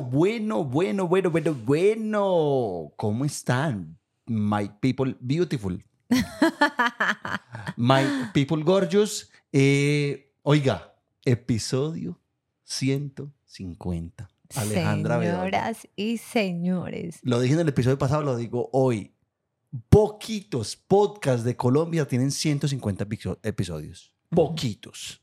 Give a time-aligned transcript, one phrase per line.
[0.00, 2.92] Bueno, bueno, bueno, bueno, bueno, bueno.
[2.96, 3.98] ¿Cómo están?
[4.26, 5.84] My people beautiful.
[7.76, 8.02] My
[8.32, 9.30] people gorgeous.
[9.52, 10.94] Eh, oiga,
[11.24, 12.20] episodio
[12.64, 14.28] 150.
[14.54, 15.40] Alejandra Bedoya.
[15.40, 17.18] Señoras y señores.
[17.22, 19.14] Lo dije en el episodio pasado, lo digo hoy.
[19.88, 24.14] Poquitos podcasts de Colombia tienen 150 episo- episodios.
[24.28, 25.20] Poquitos.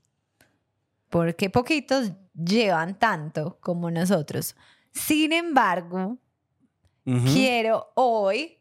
[1.09, 2.11] Porque poquitos
[2.45, 4.55] llevan tanto como nosotros.
[4.91, 6.17] Sin embargo,
[7.04, 8.59] quiero hoy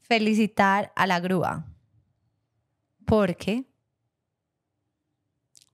[0.00, 1.66] felicitar a la grúa.
[3.04, 3.64] Porque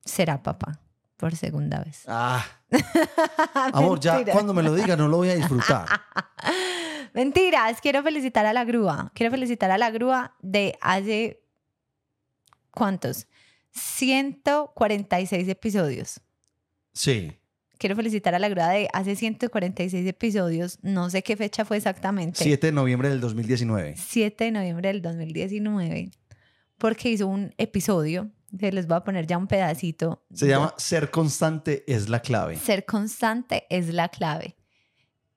[0.05, 0.81] será papá
[1.17, 2.05] por segunda vez.
[2.09, 2.45] Ah,
[3.75, 5.87] amor, ya cuando me lo diga no lo voy a disfrutar.
[7.13, 9.13] Mentiras, quiero felicitar a la grúa.
[9.15, 11.45] Quiero felicitar a la grúa de hace.
[12.71, 13.27] ¿Cuántos?
[13.73, 16.21] 146 episodios.
[16.93, 17.33] Sí.
[17.79, 20.79] Quiero felicitar a la grúa de hace 146 episodios.
[20.83, 22.43] No sé qué fecha fue exactamente.
[22.43, 23.95] 7 de noviembre del 2019.
[23.97, 26.11] 7 de noviembre del 2019.
[26.79, 28.31] Porque hizo un episodio.
[28.59, 30.25] que les voy a poner ya un pedacito.
[30.33, 32.57] Se llama Ser constante es la clave.
[32.59, 34.57] Ser constante es la clave.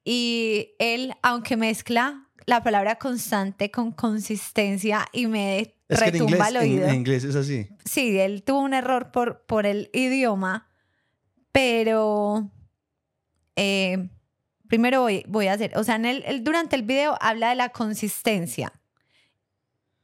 [0.04, 6.38] Y él, aunque mezcla la palabra constante con consistencia y me Es que en retumba
[6.50, 6.88] inglés, en- oído.
[6.90, 7.68] en inglés es así.
[7.86, 10.68] Sí, él tuvo un error por, por el idioma,
[11.56, 12.52] pero
[13.56, 14.10] eh,
[14.68, 17.56] primero voy, voy a hacer, o sea, en el, el- durante el video habla de
[17.56, 18.74] la consistencia.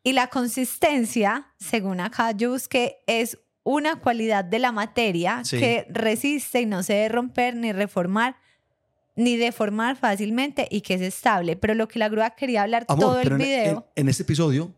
[0.02, 5.60] Y la consistencia, según acá yo busqué, es una cualidad de la materia Sí.
[5.60, 8.38] que resiste y no se debe romper ni reformar
[9.18, 11.58] ni deformar fácilmente y que es estable.
[11.58, 13.88] Pero lo que la grúa quería hablar Amor, todo el en- video...
[13.98, 14.74] en, en este episodio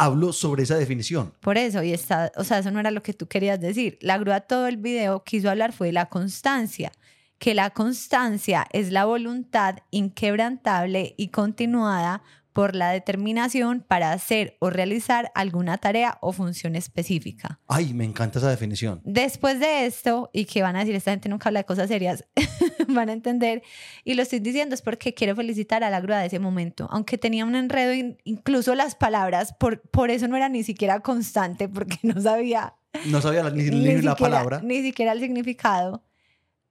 [0.00, 1.34] hablo sobre esa definición.
[1.40, 3.98] Por eso, y está, o sea, eso no era lo que tú querías decir.
[4.00, 6.90] La grúa todo el video quiso hablar fue de la constancia,
[7.38, 12.22] que la constancia es la voluntad inquebrantable y continuada
[12.60, 17.58] por la determinación para hacer o realizar alguna tarea o función específica.
[17.66, 19.00] Ay, me encanta esa definición.
[19.02, 22.26] Después de esto, y que van a decir, esta gente nunca habla de cosas serias,
[22.88, 23.62] van a entender,
[24.04, 27.16] y lo estoy diciendo es porque quiero felicitar a la grúa de ese momento, aunque
[27.16, 31.66] tenía un enredo, in- incluso las palabras, por, por eso no era ni siquiera constante,
[31.66, 32.74] porque no sabía
[33.06, 34.60] No sabía la- ni, ni ni la siquiera- palabra.
[34.62, 36.04] Ni siquiera el significado.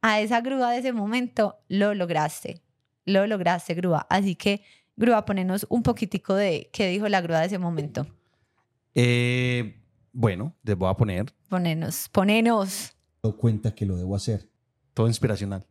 [0.03, 2.61] A esa grúa de ese momento lo lograste.
[3.05, 4.05] Lo lograste, grúa.
[4.07, 4.61] Así que,
[4.99, 8.05] grúa, ponenos un poquitico de qué dijo la grúa de ese momento.
[8.95, 12.91] Eh, bueno, les voy a poner Ponenos, ponenos.
[13.23, 14.47] dado cuenta que lo debo hacer.
[14.93, 15.65] todo inspiracional.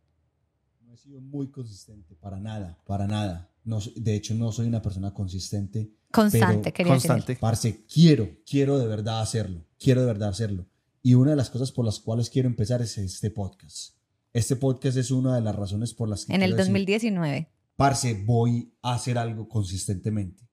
[0.81, 3.51] No he sido muy consistente, para nada, para nada.
[3.63, 5.91] No, de hecho, no soy una persona consistente.
[6.11, 7.09] Constante, quería decir.
[7.09, 7.35] Constante.
[7.39, 9.63] Parce, quiero, quiero de verdad hacerlo.
[9.77, 10.65] Quiero de verdad hacerlo.
[11.03, 13.93] Y una de las cosas por las cuales quiero empezar es este podcast.
[14.33, 17.49] Este podcast es una de las razones por las que En el quiero decir, 2019.
[17.79, 20.43] Parce, voy a hacer algo consistentemente.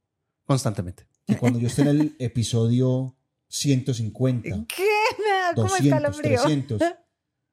[0.44, 1.09] Constantemente.
[1.26, 3.16] Y cuando yo esté en el episodio
[3.48, 4.84] 150, ¿Qué?
[5.19, 6.41] Me da como 200, escalofrío.
[6.42, 6.82] 300,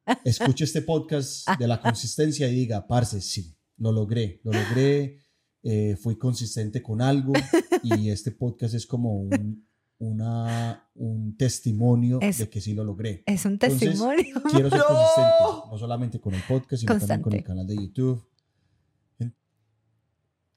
[0.25, 5.17] escuche este podcast de la consistencia y diga, parce, sí, lo logré, lo logré,
[5.63, 7.33] eh, fui consistente con algo
[7.81, 9.67] y este podcast es como un,
[9.97, 13.23] una, un testimonio Es- de que sí lo logré.
[13.25, 14.39] Es un Entonces, testimonio.
[14.51, 17.43] Quiero ser consistente, no solamente con el podcast, sino también con el Constante.
[17.43, 18.23] canal de YouTube.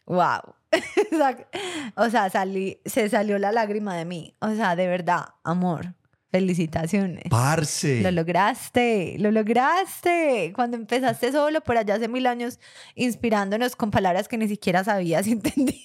[0.06, 0.54] Wow.
[1.96, 4.34] o sea, salí, se salió la lágrima de mí.
[4.40, 5.94] O sea, de verdad, amor.
[6.30, 7.24] Felicitaciones.
[7.30, 8.02] Parce.
[8.02, 10.52] Lo lograste, lo lograste.
[10.54, 12.58] Cuando empezaste solo por allá hace mil años,
[12.94, 15.84] inspirándonos con palabras que ni siquiera sabías y entendías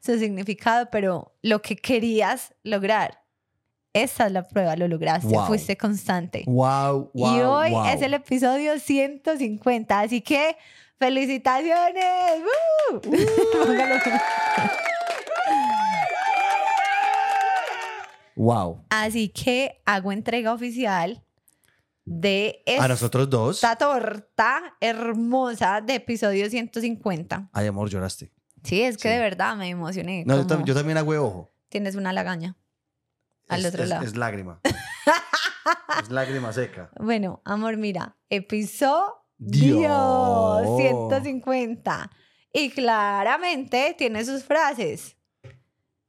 [0.00, 3.22] su significado, pero lo que querías lograr,
[3.92, 5.46] esa es la prueba, lo lograste, Wow.
[5.46, 6.44] fuiste constante.
[6.46, 7.36] Wow, wow.
[7.36, 7.86] y hoy wow.
[7.86, 10.56] es el episodio 150, así que
[10.98, 12.42] felicitaciones.
[12.92, 13.00] ¡Woo!
[13.52, 14.00] Póngalo.
[18.36, 18.84] Wow.
[18.90, 21.22] Así que hago entrega oficial
[22.04, 23.56] de A nosotros dos.
[23.56, 27.48] esta torta hermosa de episodio 150.
[27.52, 28.32] Ay, amor, lloraste.
[28.64, 29.14] Sí, es que Sí.
[29.14, 30.24] de verdad me emocioné.
[30.26, 31.52] No, yo, como tam- yo también hago ojo.
[31.68, 32.56] Tienes una lagaña.
[33.48, 34.04] Al Es- otro es- lado.
[34.04, 34.60] Es lágrima.
[36.02, 36.90] es lágrima seca.
[36.98, 40.66] Bueno, amor, mira, episodio Dios.
[40.76, 42.10] 150.
[42.52, 45.16] Y claramente tiene sus frases.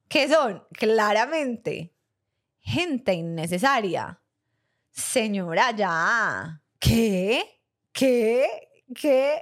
[0.07, 0.63] que son?
[0.71, 1.93] Claramente,
[2.59, 4.21] gente innecesaria.
[4.91, 6.61] Señora, ya.
[6.79, 7.43] ¿Qué?
[7.91, 8.47] ¿Qué?
[8.93, 9.41] ¿Qué?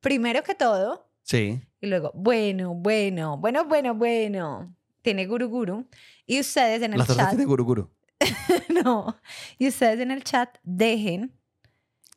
[0.00, 1.60] Primero que todo, Sí.
[1.80, 4.74] y luego, bueno, bueno, bueno, bueno, bueno.
[5.02, 5.86] Tiene guru guru.
[6.26, 7.28] Y ustedes en el La chat.
[7.30, 7.90] tiene guruguru.
[8.84, 9.20] no.
[9.58, 11.38] Y ustedes en el chat dejen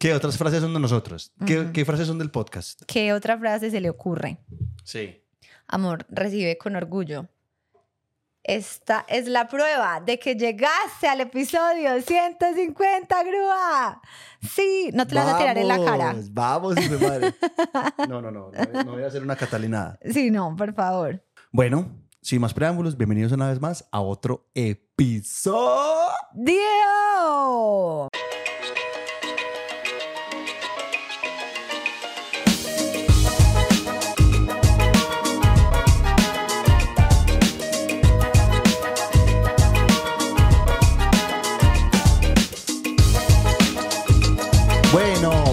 [0.03, 1.31] ¿Qué otras frases son de nosotros?
[1.45, 2.81] ¿Qué, frases son del podcast?
[2.87, 4.37] ¿Qué otra frase se le ocurre?
[4.83, 5.23] Sí.
[5.65, 7.29] Amor, recibe con orgullo.
[8.43, 14.01] Esta es la prueba de que llegaste al episodio 150, grúa.
[14.41, 16.13] Sí, no te la vas a tirar en la cara.
[16.31, 17.33] Vamos, madre.
[18.09, 19.97] No, no, no, no, no voy a hacer una catalinada.
[20.11, 21.23] Sí, no, por favor.
[21.49, 21.89] Bueno,
[22.21, 25.63] sin más preámbulos, bienvenidos una vez más a otro episodio.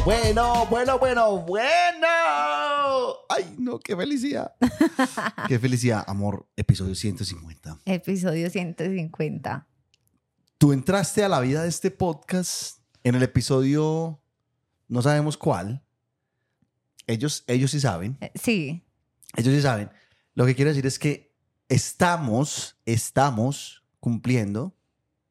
[0.05, 2.07] Bueno, bueno, bueno, bueno, bueno.
[3.29, 4.55] Ay, no, qué felicidad.
[5.49, 6.49] qué felicidad, amor.
[6.57, 7.81] Episodio 150.
[7.85, 9.69] Episodio 150.
[10.57, 14.23] Tú entraste a la vida de este podcast en el episodio,
[14.89, 15.83] no sabemos cuál.
[17.07, 18.17] Ellos, ellos sí saben.
[18.21, 18.83] Eh, Sí,
[19.37, 19.91] Ellos sí saben.
[20.35, 21.35] Lo que quiero decir es que
[21.69, 24.75] estamos, estamos cumpliendo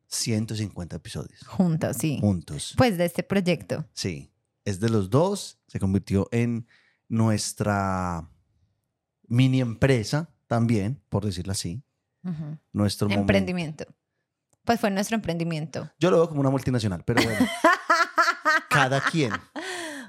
[0.07, 2.17] 150 episodios juntos, sí.
[2.21, 2.73] juntos.
[2.77, 3.85] Pues de este proyecto.
[3.93, 4.31] Sí,
[4.69, 5.59] es de los dos.
[5.67, 6.67] Se convirtió en
[7.07, 8.29] nuestra
[9.27, 11.83] mini empresa también, por decirlo así.
[12.71, 13.21] Nuestro momento.
[13.21, 13.85] Emprendimiento.
[14.63, 15.89] Pues fue nuestro emprendimiento.
[15.99, 17.47] Yo lo veo como una multinacional, pero bueno,
[18.69, 19.31] cada quien,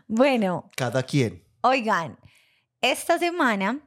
[0.06, 1.42] Bueno, cada quien.
[1.62, 2.18] Oigan,
[2.80, 3.80] esta semana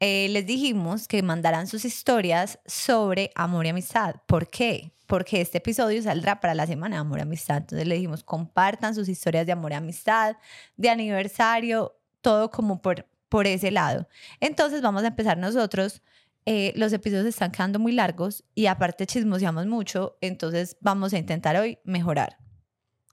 [0.00, 4.16] eh, les dijimos que mandaran sus historias sobre amor y amistad.
[4.26, 4.92] ¿Por qué?
[5.06, 7.58] Porque este episodio saldrá para la semana de amor y amistad.
[7.58, 10.36] Entonces les dijimos, compartan sus historias de amor y amistad,
[10.76, 14.08] de aniversario, todo como por, por ese lado.
[14.40, 16.02] Entonces vamos a empezar nosotros.
[16.46, 21.56] Eh, los episodios están quedando muy largos y aparte chismoseamos mucho, entonces vamos a intentar
[21.56, 22.36] hoy mejorar.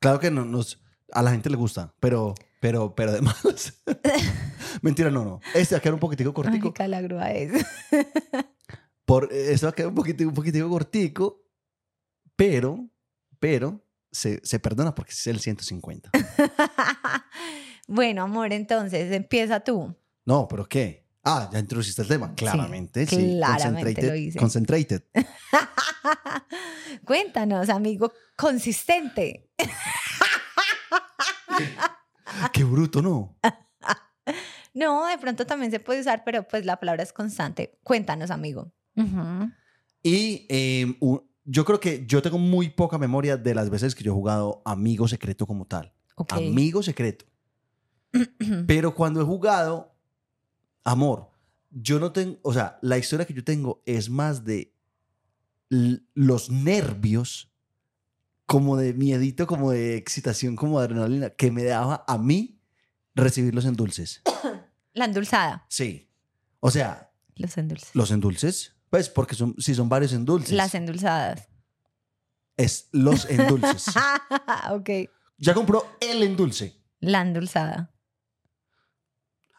[0.02, 0.82] Claro que no, nos,
[1.14, 3.82] a la gente le gusta, pero, pero, pero además.
[4.82, 5.42] Mentira, no, no.
[5.56, 6.74] Este va a quedar un poquitico cortico.
[6.78, 7.52] Ay, la grúa es.
[9.04, 11.44] Por, este va a quedar un poquitico, un poquitico cortico,
[12.36, 12.88] pero,
[13.40, 16.12] pero se, se perdona porque es el 150.
[17.88, 19.96] bueno, amor, entonces empieza tú.
[20.26, 21.08] No, pero ¿qué?
[21.24, 22.36] Ah, ya introduciste el tema.
[22.36, 23.38] Claramente, sí.
[23.38, 24.40] claramente lo Concentrated- hice.
[24.40, 25.04] Concentrated.
[27.06, 29.50] Cuéntanos, amigo consistente.
[32.54, 33.38] Qué bruto, ¿no?
[34.74, 37.78] No, de pronto también se puede usar, pero pues la palabra es constante.
[37.84, 38.72] Cuéntanos, amigo.
[40.02, 44.04] Y eh, u- yo creo que yo tengo muy poca memoria de las veces que
[44.04, 45.92] yo he jugado amigo secreto como tal.
[46.48, 47.26] Amigo secreto.
[48.68, 49.94] Pero cuando he jugado,
[50.86, 51.32] amor,
[51.70, 54.74] yo no tengo, o sea, la historia que yo tengo es más de
[56.14, 57.51] los nervios,
[58.52, 62.60] como de miedito, como de excitación, como de adrenalina, que me daba a mí
[63.16, 64.22] recibirlos en dulces.
[64.94, 65.66] La endulzada.
[65.70, 66.10] Sí.
[66.60, 67.90] O sea, Los endulces.
[67.96, 71.48] los endulces, pues porque son, si son varios endulces, Las endulzadas.
[72.58, 73.86] es los endulces.
[74.72, 74.90] ok.
[75.38, 76.76] ya compró el endulce.
[77.00, 77.94] La endulzada.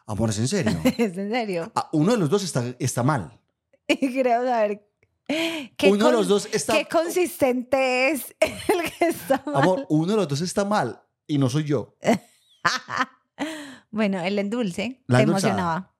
[0.05, 0.79] Amor, es en serio.
[0.97, 1.71] ¿Es en serio?
[1.75, 3.39] Ah, Uno de los dos está, está mal.
[3.87, 4.87] Y creo saber
[5.27, 6.73] Uno de los dos está...
[6.73, 9.63] qué consistente es el que está mal.
[9.63, 11.95] Amor, uno de los dos está mal y no soy yo.
[13.91, 15.49] bueno, el endulce La te endulzada.
[15.53, 15.95] emocionaba.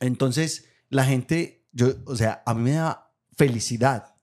[0.00, 4.16] Entonces, la gente, yo, o sea, a mí me da felicidad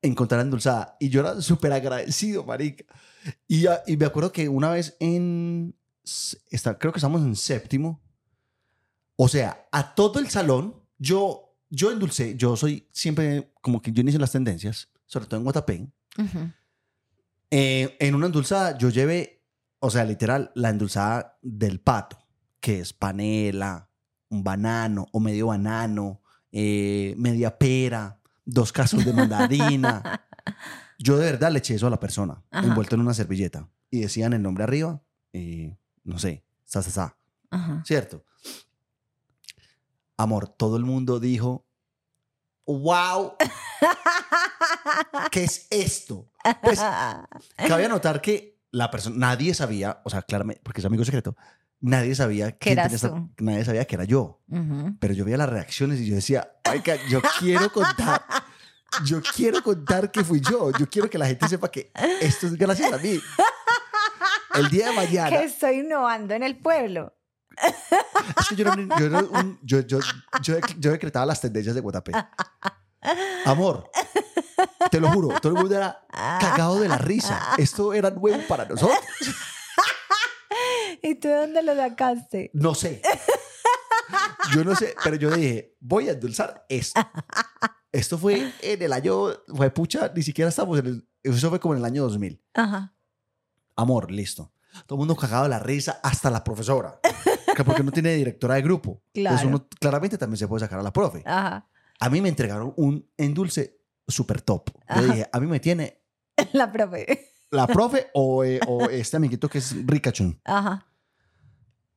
[0.00, 0.96] encontrar endulzada.
[0.98, 2.84] Y yo era súper agradecido, marica.
[3.46, 5.76] Y, y me acuerdo que una vez en,
[6.50, 8.02] está, creo que estamos en séptimo,
[9.16, 14.02] o sea, a todo el salón, yo, yo endulcé, yo soy siempre como que yo
[14.02, 15.88] inicio las tendencias, sobre todo en Guatapé.
[16.18, 16.50] Ujú.
[17.50, 19.42] Eh, en una endulzada yo llevé,
[19.78, 22.18] o sea, literal, la endulzada del pato,
[22.60, 23.88] que es panela,
[24.28, 30.26] un banano o medio banano, eh, media pera, dos cascos de mandarina.
[30.98, 32.66] Yo de verdad le eché eso a la persona, Ajá.
[32.66, 33.66] envuelto en una servilleta.
[33.90, 35.02] Y decían el nombre arriba,
[35.32, 35.72] y
[36.04, 37.16] no sé, sa, sa, sa,
[37.50, 37.82] Ajá.
[37.84, 38.24] ¿cierto?
[40.18, 41.66] Amor, todo el mundo dijo,
[42.66, 43.34] wow,
[45.30, 46.30] ¿qué es esto?
[46.62, 46.78] Pues
[47.68, 51.36] Cabe anotar que la persona, nadie sabía, o sea, claramente, porque es amigo secreto,
[51.80, 53.30] nadie sabía quién eras tenía esta- tú.
[53.44, 54.40] nadie sabía que era yo.
[54.48, 54.96] Ujú.
[54.98, 58.22] Pero yo veía las reacciones y yo decía, oiga, yo quiero contar,
[59.04, 61.90] yo quiero contar que fui yo, yo quiero que la gente sepa que
[62.20, 63.18] esto es gracias a mí.
[64.54, 67.14] El día de mañana, que estoy innovando en el pueblo.
[68.40, 69.98] Es que yo, era un- yo, era un- yo, yo,
[70.78, 72.12] yo, decretaba las tendencias de Guatapé.
[73.44, 73.90] Amor,
[74.90, 76.04] te lo juro, todo el mundo era
[76.40, 77.54] cagado de la risa.
[77.58, 78.98] Esto era nuevo para nosotros.
[81.02, 82.50] ¿Y tú de dónde lo sacaste?
[82.54, 83.02] No sé.
[84.54, 87.00] Yo no sé, pero yo dije, voy a endulzar esto.
[87.90, 91.74] Esto fue en el año, fue pucha, ni siquiera estamos en el, eso fue como
[91.74, 92.42] en el año 2000.
[92.54, 92.94] Ajá.
[93.76, 94.52] Amor, listo.
[94.86, 96.98] Todo el mundo cagado de la risa, hasta la profesora.
[97.56, 99.02] Que porque no tiene directora de grupo.
[99.14, 99.48] Entonces Claro.
[99.56, 101.22] uno claramente también se puede sacar a la profe.
[101.26, 101.68] Ajá.
[102.00, 103.78] A mí me entregaron un endulce
[104.08, 104.70] super top.
[104.96, 106.02] Yo dije, a mí me tiene
[106.52, 107.30] La profe.
[107.50, 110.40] la profe o, eh, o este amiguito que es ricachón.
[110.44, 110.86] Ajá.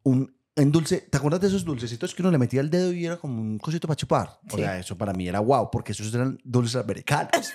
[0.03, 3.17] Un endulce, ¿te acuerdas de esos dulcecitos que uno le metía el dedo y era
[3.17, 4.39] como un cosito para chupar?
[4.51, 4.61] O Sí.
[4.61, 7.31] sea, eso para mí era wow, porque esos eran dulces americanos.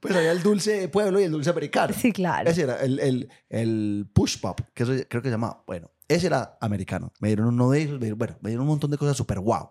[0.00, 1.94] pues había el dulce de pueblo y el dulce americano.
[1.96, 2.48] Sí, claro.
[2.50, 5.62] Ese era el, el, el push pop, que eso creo que se llamaba.
[5.66, 7.12] Bueno, ese era americano.
[7.20, 9.40] Me dieron uno de esos, me dieron- bueno, me dieron un montón de cosas súper
[9.40, 9.70] wow.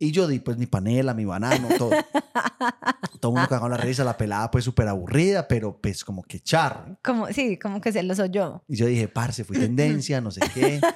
[0.00, 1.90] Y yo di pues mi panela, mi banano, todo.
[3.20, 6.38] todo el mundo cagó la risa, la pelada pues súper aburrida, pero pues como que
[6.40, 6.96] charro.
[7.02, 8.62] Como, sí, como que se los oyó.
[8.68, 10.80] Y yo dije, parce, fui tendencia, no sé qué.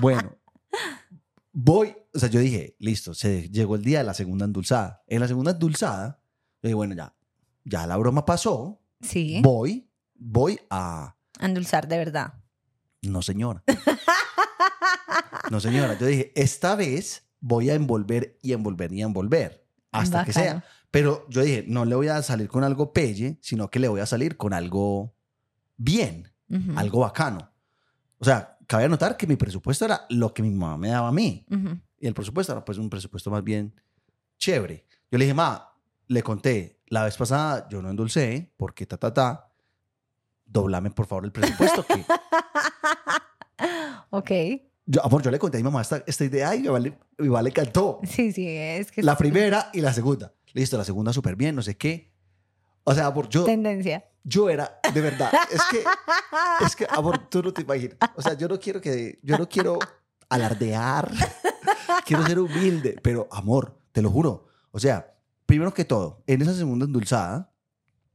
[0.00, 0.36] Bueno,
[1.52, 5.02] voy, o sea, yo dije, listo, se llegó el día de la segunda endulzada.
[5.08, 6.22] En la segunda endulzada,
[6.62, 7.12] yo dije, bueno, ya,
[7.64, 9.40] ya la broma pasó, Sí.
[9.42, 11.16] voy, voy a...
[11.40, 12.34] Endulzar de verdad.
[13.02, 13.64] No, señora.
[15.50, 15.98] No, señora.
[15.98, 20.64] Yo dije, esta vez voy a envolver y envolver y envolver hasta que sea.
[20.90, 24.00] Pero yo dije, no le voy a salir con algo pelle, sino que le voy
[24.00, 25.14] a salir con algo
[25.76, 26.72] bien, Ujú.
[26.76, 27.50] algo bacano.
[28.18, 31.12] O sea, cabe anotar que mi presupuesto era lo que mi mamá me daba a
[31.12, 31.46] mí.
[31.50, 31.78] Ujú.
[31.98, 33.74] Y el presupuesto era pues un presupuesto más bien
[34.38, 34.86] chévere.
[35.10, 35.72] Yo le dije, ma,
[36.08, 39.46] le conté, la vez pasada yo no endulcé porque ta, ta, ta.
[40.44, 42.04] Doblame por favor el presupuesto que
[44.10, 44.30] Ok.
[44.92, 46.98] Yo, amor, yo le conté a mi mamá esta, esta idea y mi mamá, le,
[47.18, 48.00] mi mamá le encantó.
[48.02, 50.34] Sí, sí, es que La es primera y la segunda.
[50.52, 52.12] Listo, la segunda súper bien, no sé qué.
[52.82, 54.04] O sea, amor, yo, tendencia.
[54.24, 55.84] yo era, de verdad, es que,
[56.66, 57.98] es que, amor, tú no te imaginas.
[58.16, 59.78] O sea, yo no quiero que, yo no quiero
[60.28, 61.12] alardear,
[62.04, 64.48] quiero ser humilde, pero amor, te lo juro.
[64.72, 65.16] O sea,
[65.46, 67.52] primero que todo, en esa segunda endulzada,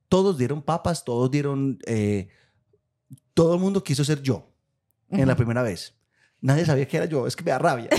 [0.10, 2.27] todos dieron papas, todos dieron, eh,
[3.34, 4.51] todo el mundo quiso ser yo
[5.10, 5.96] en la primera vez.
[6.45, 7.25] Nadie sabía que era yo.
[7.25, 7.89] Es que me da rabia.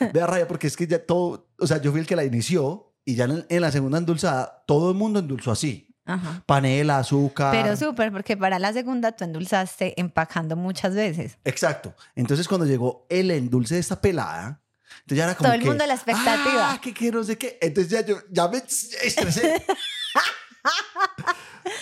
[0.00, 2.24] me da rabia porque es que ya todo, o sea, yo fui el que la
[2.24, 5.88] inició y ya en, en la segunda endulzada, todo el mundo endulzó así.
[6.04, 6.42] Ajá.
[6.44, 7.52] Panela, azúcar.
[7.52, 11.38] Pero súper, porque para la segunda tú endulzaste empacando muchas veces.
[11.44, 11.94] Exacto.
[12.16, 14.60] Entonces cuando llegó el endulce de esta pelada,
[15.02, 16.72] entonces ya era como Todo el que, mundo a la expectativa.
[16.72, 17.56] Ah, que, que no sé qué.
[17.62, 19.64] Entonces ya yo ya me estresé.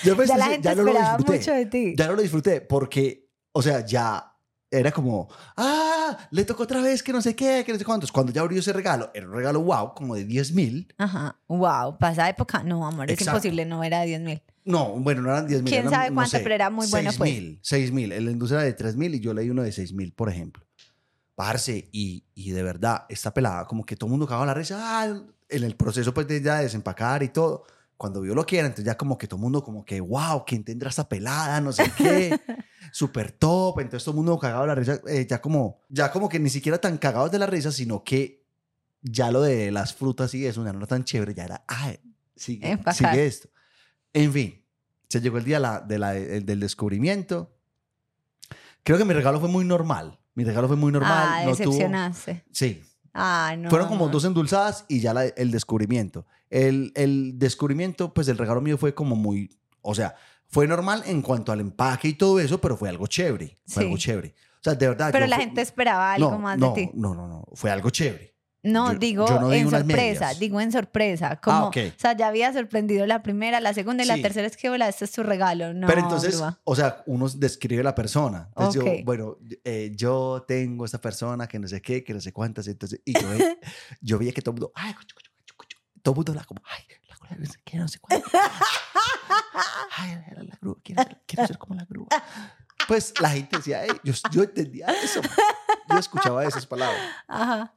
[0.05, 1.33] Yo me ya la gente no lo disfruté.
[1.33, 1.95] mucho de ti.
[1.97, 4.31] Ya no lo disfruté porque, o sea, ya
[4.71, 8.13] era como, ah, le tocó otra vez que no sé qué, que no sé cuántos.
[8.13, 10.95] Cuando ya abrió ese regalo, era un regalo wow, como de 10 mil.
[10.97, 11.37] Ajá.
[11.49, 11.99] Wow.
[11.99, 13.39] Para esa época, no, amor, es Exacto.
[13.39, 14.43] imposible, no era 10 mil.
[14.65, 15.73] No, bueno, no eran 10 mil.
[15.73, 17.33] ¿Quién sabe cuánto, pero era muy bueno, pues.
[17.33, 18.13] mil, 6 mil.
[18.13, 20.65] El endulce era de 3 mil y yo leí uno de 6 mil, por ejemplo.
[21.35, 24.79] Parce, y, y de verdad, esta pelada, como que todo el mundo cagaba la risa,
[24.81, 27.65] ah, en el proceso pues de ya desempacar y todo.
[28.01, 30.43] Cuando vio lo que era, entonces ya como que todo el mundo como que, wow,
[30.47, 31.61] ¿quién tendrá esta pelada?
[31.61, 32.41] No sé qué.
[32.93, 33.79] Súper top.
[33.81, 36.79] Entonces todo el mundo cagaba la risa, eh, ya como, ya como que ni siquiera
[36.79, 38.43] tan cagados de la risa, sino que
[39.03, 41.99] ya lo de las frutas y eso ya no era tan chévere, ya era, ay,
[42.35, 43.51] sigue, sigue esto.
[44.15, 44.65] En fin,
[45.07, 47.55] se llegó el día la- de la- el- del descubrimiento.
[48.83, 50.19] Creo que mi regalo fue muy normal.
[50.35, 51.29] Mi regalo fue muy normal.
[51.33, 52.45] ah, no tuvo, decepcionaste.
[52.51, 53.69] sí, Ah, no.
[53.69, 56.25] fueron como dos endulzadas y ya la- el descubrimiento.
[56.51, 59.51] El, el descubrimiento, pues el regalo mío fue como muy,
[59.83, 60.15] o sea,
[60.49, 63.59] fue normal en cuanto al empaque y todo eso, pero fue algo chévere.
[63.67, 63.87] Fue Sí.
[63.87, 64.35] algo chévere.
[64.57, 65.11] O sea, de verdad.
[65.13, 66.91] Pero la fue- gente esperaba algo no, más no, de ti.
[66.95, 68.31] No, no, no, fue algo chévere.
[68.63, 71.41] No, Yo- digo yo no en sorpresa, digo en sorpresa.
[71.41, 71.77] Como, ok.
[71.97, 74.23] O sea, ya había sorprendido la primera, la segunda y la Sí.
[74.23, 75.73] tercera es que, hola, este es tu regalo.
[75.73, 76.61] No, Pero entonces, grúa.
[76.65, 78.49] o sea, uno describe la persona.
[78.51, 78.89] Entonces Ok.
[78.99, 82.67] yo, bueno, eh, yo tengo esta persona que no sé qué, que no sé cuántas.
[82.69, 83.21] Entonces, y yo,
[84.03, 84.93] yo veía que todo el mundo, ay,
[86.13, 86.85] todo el mundo hablaba como, ay,
[87.39, 88.29] la sé qué, no sé cuánto.
[89.97, 92.09] Ay, la, la grúa, quiero ser, quiero ser como la grúa.
[92.89, 95.21] Pues la gente decía, "Ey", yo, yo entendía eso.
[95.89, 97.01] Yo escuchaba esas palabras.
[97.29, 97.75] Ajá.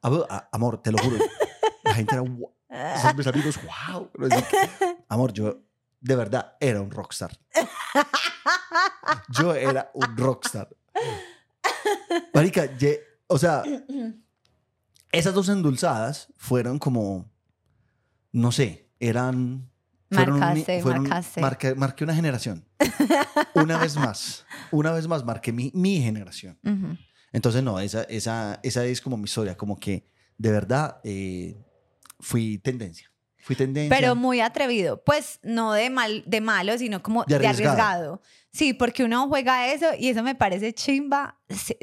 [0.51, 1.17] Amor, te lo juro.
[1.83, 2.51] La gente era, "Wow".
[2.69, 3.59] Esos mis amigos,
[3.89, 4.09] wow.
[5.09, 5.61] Amor, yo
[6.01, 7.37] de verdad era un rockstar.
[9.29, 10.69] Yo era un rockstar.
[12.33, 13.63] Marica, ye- o sea,
[15.11, 17.29] esas dos endulzadas fueron como,
[18.33, 19.69] no sé, eran...
[20.11, 21.41] fueron Marcaste, marcaste.
[21.41, 22.65] marqué, marqué una generación.
[23.55, 26.57] Una vez más, una vez más marqué mi, mi generación.
[27.31, 31.55] Entonces, no, esa, esa, esa es como mi historia, como que de verdad eh,
[32.19, 33.11] fui tendencia.
[33.37, 33.95] Fui tendencia.
[33.95, 35.03] Pero muy atrevido.
[35.03, 38.21] Pues no de, mal, de malo, sino como De de arriesgado.
[38.51, 41.39] Sí, porque uno juega eso y eso me parece chimba,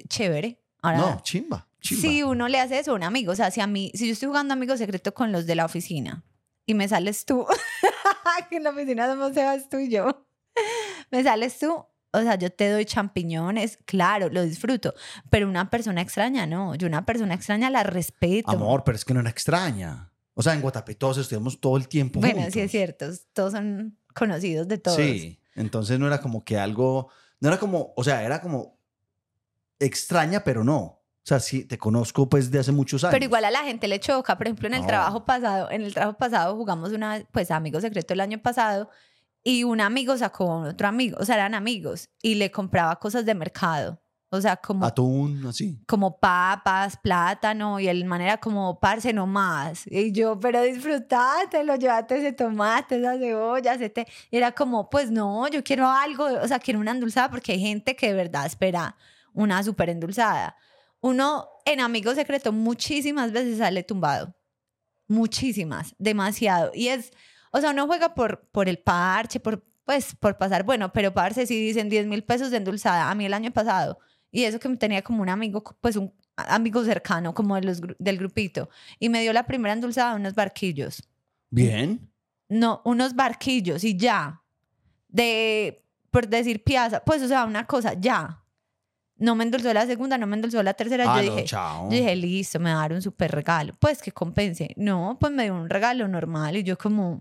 [0.09, 0.61] chévere.
[0.83, 2.01] Ahora, no, chimba, chimba.
[2.01, 4.13] si uno le hace eso a un amigo, o sea, si a mí, si yo
[4.13, 6.25] estoy jugando amigo secreto con los de la oficina
[6.67, 7.47] y me sales tú,
[8.49, 10.27] que en la oficina somos Sebas tú y yo,
[11.11, 14.95] me sales tú, o sea, yo te doy champiñones, claro, lo disfruto,
[15.31, 18.51] pero una persona extraña no, yo una persona extraña la respeto.
[18.51, 20.13] Amor, pero es que no era extraña.
[20.35, 22.55] O sea, en Guatapé todos estuvimos todo el tiempo Bueno, juntos.
[22.55, 24.97] sí es cierto, todos son conocidos de todos.
[24.97, 28.79] Sí, entonces no era como que algo, no era como, o sea, era como
[29.79, 31.00] extraña, pero no.
[31.31, 33.13] O sea, sí, te conozco pues de hace muchos años.
[33.13, 34.87] Pero igual a la gente le choca, por ejemplo, en el No.
[34.89, 38.91] trabajo pasado, en el trabajo pasado jugamos una, pues amigo secreto el año pasado
[39.45, 43.25] y un amigo sacó a otro amigo, o sea, eran amigos y le compraba cosas
[43.25, 45.79] de mercado, o sea, como Atún, así.
[45.87, 49.87] como papas, plátano y el manera como parce no más.
[49.87, 54.07] Y yo, pero disfrutátelo, llévate ese tomate, esa cebolla, ese té.
[54.33, 57.61] Y era como, pues no, yo quiero algo, o sea, quiero una endulzada porque hay
[57.61, 58.97] gente que de verdad espera
[59.33, 60.57] una súper endulzada.
[61.01, 64.35] Uno en Amigo Secreto muchísimas veces sale tumbado.
[65.09, 66.71] Muchísimas, demasiado.
[66.75, 67.11] Y es,
[67.53, 71.47] o sea, uno juega por, por el parche, por, pues, por pasar, bueno, pero parce,
[71.47, 73.99] si dicen 10 mil pesos de endulzada, a mí el año pasado,
[74.31, 78.19] y eso que tenía como un amigo, pues un amigo cercano, como de los, del
[78.19, 81.03] grupito, y me dio la primera endulzada unos barquillos.
[81.51, 82.09] Bien.
[82.49, 84.43] No, unos barquillos y ya.
[85.09, 88.40] De, por decir piazza, pues, o sea, una cosa, ya.
[89.21, 91.05] No me endulzó la segunda, no me endulzó la tercera.
[91.07, 91.91] Ah, yo no, dije, chao.
[91.91, 93.75] yo dije, listo, me va a dar un súper regalo.
[93.79, 94.75] Pues que compense.
[94.77, 97.21] No, pues me dio un regalo normal y yo como,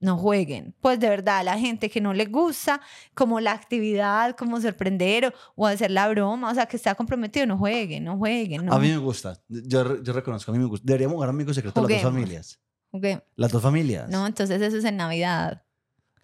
[0.00, 0.74] no jueguen.
[0.80, 2.80] Pues de verdad, la gente que no le gusta
[3.14, 7.46] como la actividad, como sorprender o, o hacer la broma, o sea, que está comprometido,
[7.46, 8.64] no jueguen, no jueguen.
[8.64, 8.72] No.
[8.72, 9.38] A mí me gusta.
[9.48, 10.84] Yo, yo reconozco, a mí me gusta.
[10.86, 12.60] Deberíamos jugar amigos secretos las dos familias.
[12.90, 13.24] Juguemos.
[13.34, 14.08] Las dos familias.
[14.08, 15.65] No, entonces eso es en Navidad.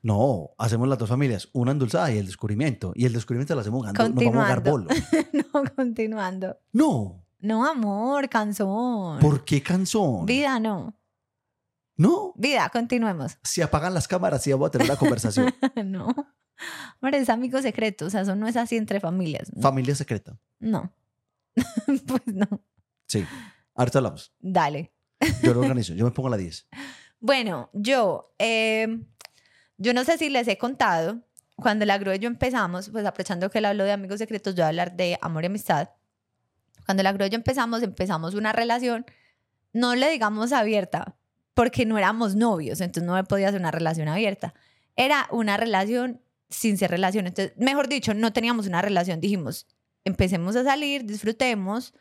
[0.02, 1.49] No, hacemos las dos familias.
[1.52, 2.92] Una endulzada y el descubrimiento.
[2.97, 4.09] Y el descubrimiento lo hacemos jugando.
[4.09, 4.88] Nos vamos a jugar bolo.
[5.32, 6.59] no, continuando.
[6.73, 7.25] No.
[7.38, 9.21] No, amor, canción.
[9.21, 10.27] ¿Por qué canción?
[10.27, 10.96] Vida, no.
[11.96, 12.33] No.
[12.37, 13.38] Vida, continuemos.
[13.44, 15.55] Si apagan las cámaras, sí vamos a tener una conversación.
[15.85, 16.09] no.
[17.00, 19.53] Hombre, es amigo secreto, o sea, eso no es así entre familias.
[19.55, 19.62] ¿no?
[19.62, 20.37] Familia secreta.
[20.59, 20.92] No.
[22.07, 22.46] pues no.
[23.07, 23.24] Sí.
[23.74, 24.33] Ahorita hablamos.
[24.40, 24.92] Dale.
[25.42, 25.94] Yo lo organizo.
[25.94, 26.68] Yo me pongo a la 10.
[27.20, 29.00] Bueno, yo, eh,
[29.83, 31.21] yo no sé si les he contado,
[31.57, 34.62] cuando la grúa y yo empezamos, pues aprovechando que él habló de amigos secretos, yo
[34.62, 35.90] voy a hablar de amor y amistad.
[36.87, 39.05] Cuando la grúa y yo empezamos, empezamos una relación,
[39.73, 41.16] no le digamos abierta,
[41.55, 44.55] porque no éramos novios, entonces no podía hacer una relación abierta.
[44.97, 47.27] Era una relación sin ser relación.
[47.27, 49.21] Entonces, mejor dicho, no teníamos una relación.
[49.21, 49.66] Dijimos,
[50.05, 51.92] empecemos a salir, disfrutemos.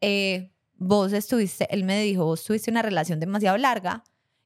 [0.00, 4.02] Eh, vos estuviste, él me dijo, vos tuviste una relación demasiado larga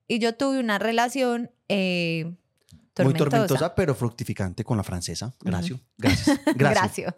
[0.07, 2.37] y yo tuve una relación eh,
[3.05, 3.75] Muy tormentosa.
[3.75, 5.35] pero fructificante con la francesa.
[5.41, 5.81] Gracias.
[5.99, 6.41] Gracias.
[6.45, 6.57] Gracias.
[6.57, 7.15] Gracias.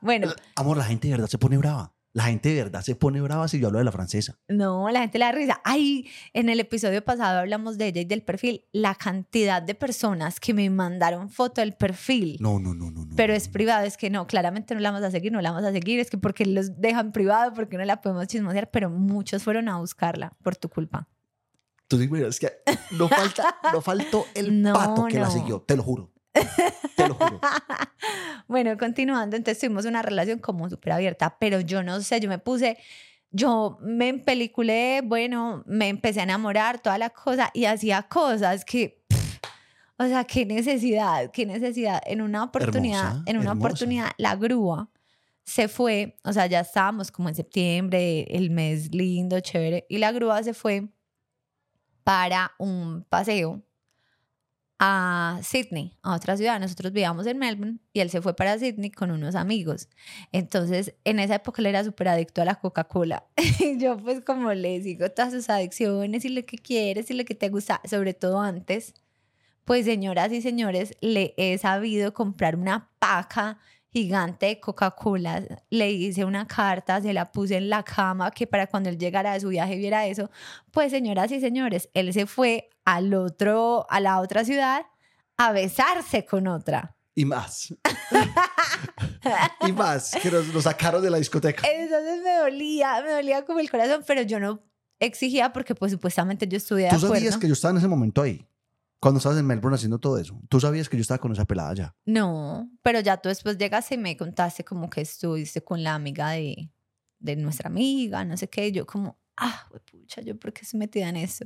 [0.00, 1.94] Bueno, Amor, la gente de verdad se pone brava.
[2.14, 4.38] La gente de verdad se pone brava si yo hablo de la francesa.
[4.48, 5.60] no, la gente le da risa.
[5.62, 8.64] Ay, en el episodio pasado hablamos de ella y del perfil.
[8.72, 12.38] La cantidad de personas que me mandaron foto del perfil.
[12.40, 13.04] No, no, no, no.
[13.04, 13.52] no Pero no, es no.
[13.52, 16.00] privado, es que no, claramente no la vamos a seguir, no la vamos a seguir,
[16.00, 19.78] es que porque los dejan privado, porque no la podemos chismosear, pero muchos fueron a
[19.78, 21.08] buscarla por tu culpa.
[21.88, 22.52] Tú es que
[22.90, 25.62] no, falta, no faltó el No, pato que la siguió.
[25.62, 26.12] Te lo juro.
[26.94, 27.40] Te lo juro.
[28.46, 32.38] bueno, continuando, entonces tuvimos una relación como súper abierta, pero yo no sé, yo me
[32.38, 32.76] puse,
[33.30, 39.02] yo me empeliculé, bueno, me empecé a enamorar, toda la cosa, y hacía cosas que,
[39.08, 39.38] pff,
[39.96, 42.02] o sea, qué necesidad, qué necesidad.
[42.04, 43.66] En una oportunidad, Hermosa, en una hermosa.
[43.66, 44.90] oportunidad, la grúa
[45.42, 50.12] se fue, o sea, ya estábamos como en septiembre, el mes lindo, chévere, y la
[50.12, 50.90] grúa se fue
[52.08, 53.62] para un paseo
[54.78, 56.58] a Sydney, a otra ciudad.
[56.58, 59.90] Nosotros vivíamos en Melbourne y él se fue para Sydney con unos amigos.
[60.32, 63.26] Entonces, en esa época él era súper adicto a la Coca-Cola.
[63.60, 67.26] Y yo pues como le sigo todas sus adicciones y lo que quieres y lo
[67.26, 68.94] que te gusta, sobre todo antes,
[69.66, 73.58] pues señoras y señores, le he sabido comprar una paca
[74.02, 75.42] gigante de Coca-Cola.
[75.70, 79.32] Le hice una carta, se la puse en la cama, que para cuando él llegara
[79.32, 80.30] de su viaje viera eso.
[80.70, 84.82] Pues señoras y señores, él se fue al otro, a la otra ciudad
[85.36, 86.94] a besarse con otra.
[87.14, 87.74] Y más.
[89.66, 90.16] y más.
[90.22, 91.62] Que nos, nos sacaron de la discoteca.
[91.68, 94.62] Entonces me dolía, me dolía como el corazón, pero yo no
[95.00, 97.14] exigía porque pues supuestamente yo estuve de Tú acuerdo.
[97.14, 98.46] sabías que yo estaba en ese momento ahí.
[99.00, 100.40] Cuando estabas en Melbourne haciendo todo eso.
[100.48, 101.96] Tú sabías que yo estaba con esa pelada ya.
[102.04, 106.30] No, pero ya tú después llegaste y me contaste como que estuviste con la amiga
[106.30, 106.70] de,
[107.20, 108.72] de nuestra amiga, no sé qué.
[108.72, 111.44] Yo como, ah, pucha, ¿yo por qué estoy metida en eso?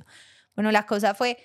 [0.54, 1.38] Bueno, la cosa fue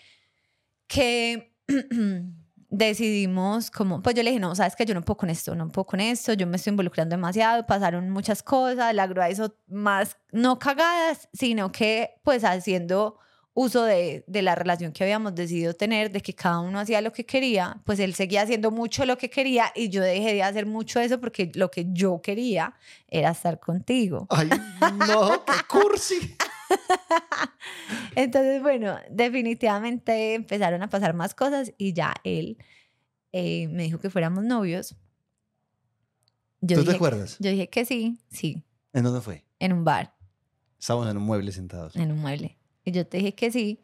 [0.88, 1.54] que
[2.70, 5.70] decidimos como, pues yo le dije, no, sabes que yo no puedo con esto, no
[5.70, 10.18] puedo con esto, yo me estoy involucrando demasiado, pasaron muchas cosas, la grúa hizo más,
[10.32, 13.20] no cagadas, sino que pues haciendo
[13.60, 17.12] uso de, de, la relación que habíamos decidido tener, de que cada uno hacía lo
[17.12, 20.68] que quería, pues él seguía haciendo mucho lo que quería y yo dejé de hacer
[20.68, 22.76] mucho eso porque lo que yo quería
[23.08, 24.28] era estar contigo.
[24.30, 24.48] Ay,
[25.08, 26.38] no, qué cursi.
[28.16, 32.60] Entonces, bueno, definitivamente empezaron a pasar más cosas y ya él
[33.32, 34.96] eh, me dijo que fuéramos novios.
[36.62, 37.38] Yo ¿Tú te acuerdas?
[37.40, 38.64] Yo dije que sí, sí.
[38.94, 39.46] ¿En dónde fue?
[39.58, 40.14] En un bar.
[40.80, 41.96] Estábamos en un mueble sentados.
[41.96, 42.56] En un mueble.
[42.88, 43.84] Y yo te dije que sí.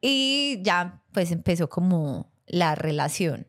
[0.00, 3.46] Y ya, pues empezó como la relación.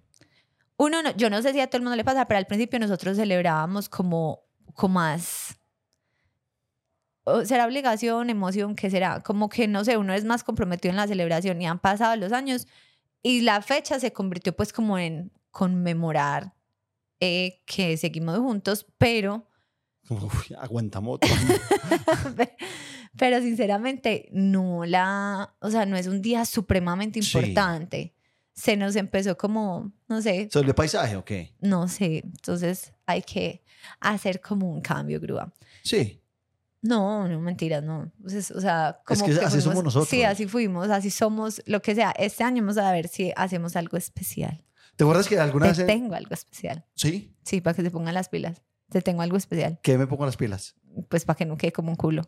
[0.75, 2.77] Uno, no, yo no sé si a todo el mundo le pasa, pero al principio
[2.77, 4.41] nosotros celebrábamos como,
[4.73, 5.57] como más
[7.45, 9.21] será obligación, emoción, ¿qué será?
[9.21, 12.33] Como que, no sé, uno es más comprometido en la celebración y han pasado los
[12.33, 12.67] años
[13.23, 16.53] y la fecha se convirtió pues como en conmemorar
[17.21, 19.47] eh, que seguimos juntos, pero...
[20.09, 21.19] Uy, aguantamos.
[23.17, 28.13] pero sinceramente no la, o sea, no es un día supremamente importante.
[28.53, 30.47] Se nos empezó como, no sé.
[30.51, 31.53] ¿Sobre el paisaje o qué?
[31.59, 33.63] No sé, entonces hay que
[33.99, 35.53] hacer como un cambio, grúa.
[35.83, 36.21] Sí.
[36.81, 38.11] No, no, mentiras, no.
[38.21, 40.07] Pues o sea, como es que, así somos nosotros.
[40.07, 42.11] Sí, así fuimos, así somos, lo que sea.
[42.11, 44.63] Este año vamos a ver si hacemos algo especial.
[44.95, 46.85] ¿Te acuerdas que alguna Te tengo algo especial.
[46.93, 47.35] ¿Sí?
[47.43, 48.61] Sí, para que se pongan las pilas.
[48.89, 49.79] Te tengo algo especial.
[49.81, 50.75] ¿Qué me pongo las pilas?
[51.09, 52.21] Pues para que no quede como un culo.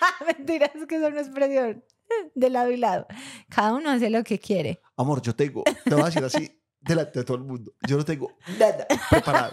[0.26, 1.84] Mentiras, que son una expresión
[2.34, 3.06] de lado y lado.
[3.48, 4.80] Cada uno hace lo que quiere.
[4.96, 8.04] Amor, yo tengo, te voy a decir así, delante de todo el mundo, yo no
[8.04, 9.52] tengo nada preparado.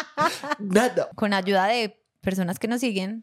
[0.58, 1.08] nada.
[1.14, 3.22] Con ayuda de personas que nos siguen,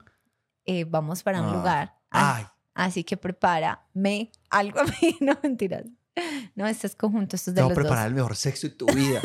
[0.65, 1.95] eh, vamos para un ah, lugar.
[2.09, 2.45] Ay.
[2.73, 5.17] Así que prepárame algo a mí.
[5.19, 5.85] No, mentiras.
[6.55, 8.73] No, este es conjunto, esto es de Te voy a preparar el mejor sexo de
[8.73, 9.21] tu vida.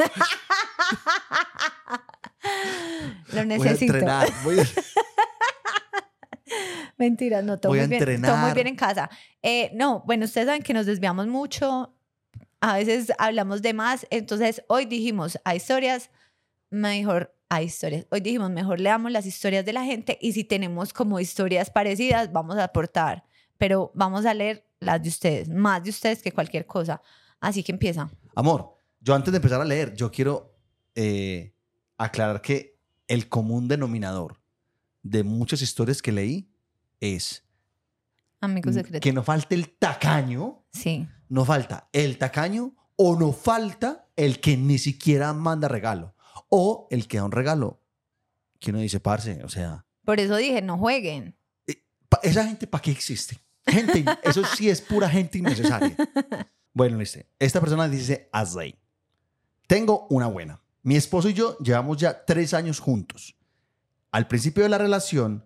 [3.32, 3.58] Lo necesito.
[3.58, 4.28] Voy a entrenar.
[4.44, 4.66] Voy a...
[7.02, 8.30] Mentira, no, todo, voy muy a bien, entrenar.
[8.30, 9.10] todo muy bien en casa.
[9.42, 11.94] Eh, no, bueno, ustedes saben que nos desviamos mucho.
[12.60, 14.06] A veces hablamos de más.
[14.10, 16.10] Entonces, hoy dijimos, hay historias
[16.72, 18.06] mejor hay historias.
[18.10, 22.32] Hoy dijimos, mejor leamos las historias de la gente y si tenemos como historias parecidas,
[22.32, 23.24] vamos a aportar.
[23.58, 27.02] Pero vamos a leer las de ustedes, más de ustedes que cualquier cosa.
[27.40, 28.10] Así que empieza.
[28.34, 30.56] Amor, yo antes de empezar a leer, yo quiero
[30.94, 31.54] eh,
[31.98, 34.40] aclarar que el común denominador
[35.02, 36.48] de muchas historias que leí
[37.02, 37.44] es
[38.40, 39.02] Amigo secreto.
[39.02, 40.64] que no falte el tacaño.
[40.72, 41.06] Sí.
[41.28, 46.14] No falta el tacaño o no falta el que ni siquiera manda regalo.
[46.48, 47.82] O el que da un regalo,
[48.58, 49.84] que uno dice, parce, o sea...
[50.04, 51.36] Por eso dije, no jueguen.
[51.66, 51.82] Eh,
[52.22, 53.40] ¿Esa gente para qué existe?
[53.66, 55.96] Gente, eso sí es pura gente innecesaria.
[56.72, 58.78] Bueno, dice, esta persona dice, Asley,
[59.66, 60.60] tengo una buena.
[60.82, 63.36] Mi esposo y yo llevamos ya tres años juntos.
[64.10, 65.44] Al principio de la relación,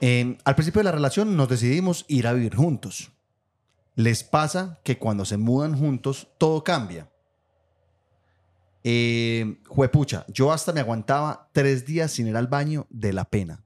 [0.00, 3.12] al principio de la relación nos decidimos ir a vivir juntos.
[3.94, 7.10] Les pasa que cuando se mudan juntos, todo cambia.
[8.84, 13.64] Eh, juepucha, yo hasta me aguantaba tres días sin ir al baño de la pena.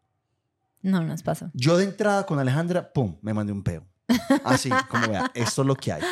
[0.83, 1.51] No nos pasó.
[1.53, 3.87] Yo de entrada con Alejandra, pum, me mandé un peo.
[4.45, 6.03] Así, como vea, esto es lo que hay.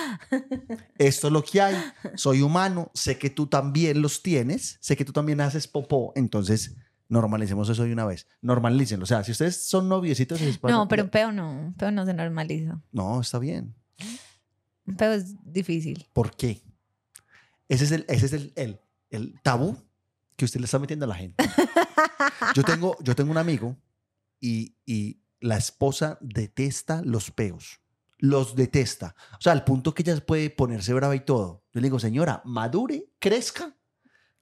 [0.99, 1.77] Esto es lo que hay.
[2.17, 6.77] Soy humano, sé que tú también los tienes, sé que tú también haces popó, entonces
[7.09, 8.27] normalicemos eso de una vez.
[8.43, 9.05] Normalícenlo.
[9.05, 10.41] O sea, si ustedes son noviecitos...
[10.63, 12.81] No, pero un peo no, un peo no se normaliza.
[12.93, 13.75] No, está bien.
[14.87, 16.07] Un peo es difícil.
[16.13, 16.63] ¿Por qué?
[17.69, 19.77] Ese es el, ese es el, el el tabú
[20.37, 21.45] que usted le está metiendo a la gente.
[22.55, 23.77] Yo tengo, yo tengo un amigo
[24.41, 27.81] y, y la esposa detesta los peos.
[28.19, 29.15] Los detesta.
[29.33, 31.65] O sea, al punto que ella puede ponerse brava y todo.
[31.73, 33.77] Yo le digo, señora, madure, crezca,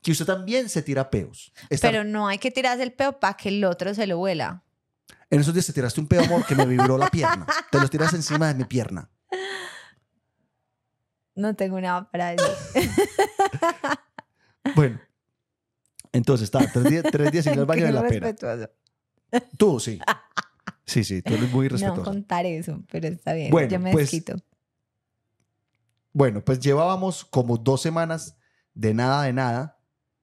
[0.02, 1.52] que usted también se tira peos.
[1.80, 4.62] Pero no hay que tirarse el peo para que el otro se lo huela.
[5.30, 7.46] En esos días te tiraste un peo, amor, que me vibró la pierna.
[7.70, 9.10] Te lo tiras encima de mi pierna.
[11.34, 12.90] No tengo nada para decir.
[14.74, 15.00] Bueno,
[16.10, 18.34] entonces está tres días, tres días sin al baño de la pena.
[19.56, 20.00] Tú sí.
[20.84, 22.00] Sí, sí, tú eres muy respetuoso.
[22.04, 23.50] No contar eso, pero está bien.
[23.50, 24.36] Bueno, Yo me pues, desquito.
[26.12, 28.36] Bueno, pues llevábamos como dos semanas
[28.74, 29.75] de nada de nada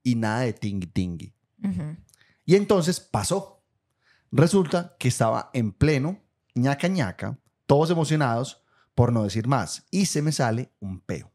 [0.03, 1.33] y nada de tingui tingui.
[2.45, 3.63] Y entonces pasó.
[4.31, 6.19] Resulta que estaba en pleno
[6.55, 8.63] ñaca ñaca, todos emocionados,
[8.95, 11.31] por no decir más, y se me sale un peo.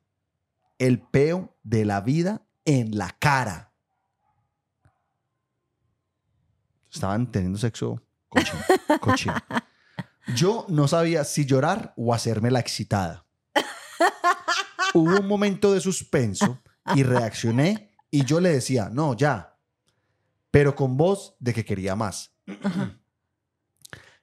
[0.78, 3.72] El peo de la vida en la cara.
[6.92, 8.02] Estaban teniendo sexo
[9.00, 9.34] cochino.
[10.34, 13.26] Yo no sabía si llorar o hacerme la excitada.
[14.94, 16.60] Hubo un momento de suspenso
[16.94, 19.56] y reaccioné y yo le decía, no, ya,
[20.50, 22.34] pero con voz de que quería más.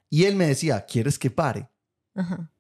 [0.09, 1.69] Y él me decía, ¿quieres que pare?
[2.15, 2.51] Ajá.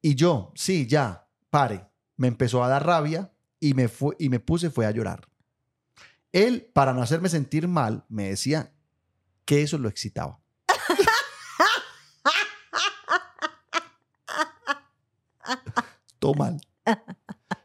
[0.00, 1.86] Y yo, sí, ya, pare.
[2.16, 5.28] Me empezó a dar rabia y me, fue, y me puse fue a llorar.
[6.32, 8.72] Él, para no hacerme sentir mal, me decía
[9.44, 10.40] que eso lo excitaba.
[16.18, 16.60] Todo mal.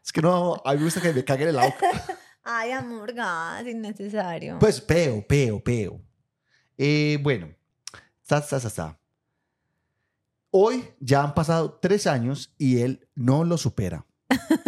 [0.04, 1.88] Es que no, a mí me gusta que me caguen en la boca.
[2.50, 4.58] Ay, amor, gas, innecesario.
[4.58, 6.02] Pues peo, peo, peo.
[6.78, 7.54] Eh, bueno,
[8.22, 8.98] sa, sa, sa, sa.
[10.50, 14.06] Hoy ya han pasado tres años y él no lo supera.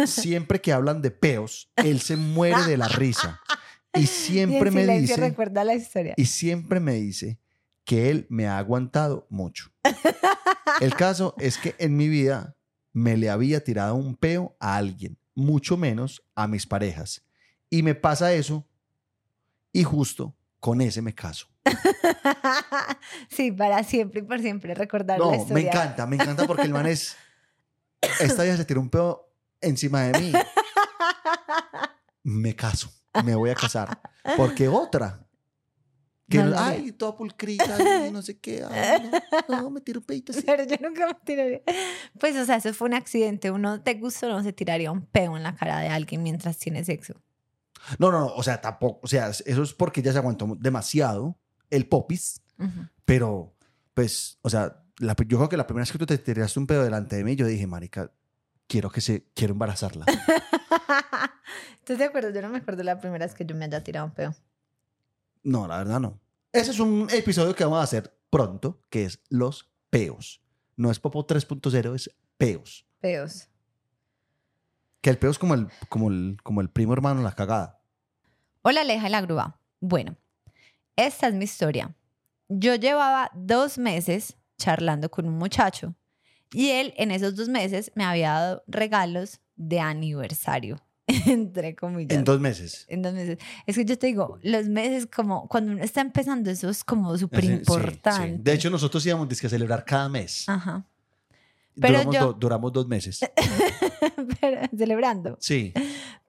[0.04, 3.40] Siempre que hablan de peos, él se muere de la risa.
[3.94, 6.12] Y siempre me dice, recuerda la historia.
[6.18, 7.40] y siempre me dice
[7.84, 9.72] que él me ha aguantado mucho.
[10.82, 12.58] El caso es que en mi vida
[12.92, 17.24] me le había tirado un peo a alguien, mucho menos a mis parejas.
[17.70, 18.66] Y me pasa eso
[19.72, 21.46] y justo con ese me caso.
[23.30, 25.54] sí, para siempre y por siempre recordar la No, historia.
[25.54, 27.16] me encanta, me encanta porque el man es...
[28.18, 29.30] Esta vieja se tiró un peo
[29.60, 30.32] encima de mí.
[32.22, 32.92] Me caso,
[33.24, 34.00] me voy a casar.
[34.36, 35.26] Porque otra...
[36.28, 37.76] Que, No, no, ay, toda pulcrita,
[38.12, 38.64] no sé qué.
[38.70, 39.10] ay,
[39.48, 40.42] no, no, me tiro un pedito así.
[40.42, 41.60] Pero yo nunca me tiraría.
[42.20, 43.50] Pues, o sea, eso fue un accidente.
[43.50, 46.56] Uno te gusta o no se tiraría un peo en la cara de alguien mientras
[46.58, 47.14] tiene sexo.
[47.98, 51.38] No, no, no, o sea, tampoco, o sea, eso es porque ya se aguantó demasiado
[51.70, 52.86] el popis, Ujú.
[53.04, 53.54] pero,
[53.94, 56.66] pues, o sea, la- yo creo que la primera vez que tú te tiraste un
[56.66, 58.10] pedo delante de mí, yo dije, marica,
[58.66, 60.04] quiero que se, quiero embarazarla.
[61.78, 62.30] ¿Estás de acuerdo?
[62.30, 64.34] Yo no me acuerdo la primera vez que yo me haya tirado un peo.
[65.42, 66.20] No, la verdad no.
[66.52, 70.42] Ese es un episodio que vamos a hacer pronto, que es los peos.
[70.76, 72.86] No es Popo 3.0, es peos.
[73.00, 73.48] Peos.
[75.00, 77.80] Que el peo es como el, como el, como el primo hermano la cagada.
[78.62, 79.58] Hola, Aleja y la grúa.
[79.80, 80.16] Bueno,
[80.96, 81.94] esta es mi historia.
[82.48, 85.94] Yo llevaba dos meses charlando con un muchacho
[86.52, 92.18] y él en esos dos meses me había dado regalos de aniversario, entre comillas.
[92.18, 92.84] En dos meses.
[92.88, 93.38] en dos meses.
[93.66, 97.16] Es que yo te digo, los meses como cuando uno está empezando, eso es como
[97.16, 98.36] súper sí, importante.
[98.36, 98.42] sí.
[98.42, 100.46] De hecho, nosotros íbamos a celebrar cada mes.
[100.46, 100.84] Ajá.
[101.80, 103.20] pero duramos, yo- do- duramos dos meses.
[104.40, 105.36] Pero- celebrando.
[105.40, 105.72] Sí.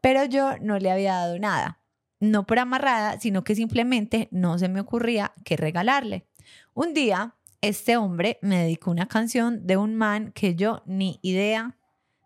[0.01, 1.79] Pero yo no le había dado nada.
[2.19, 6.27] No por amarrada, sino que simplemente no se me ocurría qué regalarle.
[6.73, 11.77] Un día, este hombre me dedicó una canción de un man que yo ni idea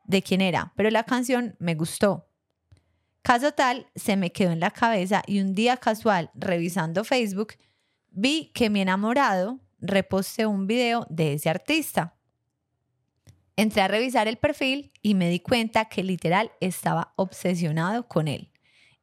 [0.05, 2.27] de quién era, pero la canción me gustó.
[3.21, 7.53] Caso tal, se me quedó en la cabeza y un día casual, revisando Facebook,
[8.11, 12.14] vi que mi enamorado reposteó un video de ese artista.
[13.57, 18.51] Entré a revisar el perfil y me di cuenta que literal estaba obsesionado con él.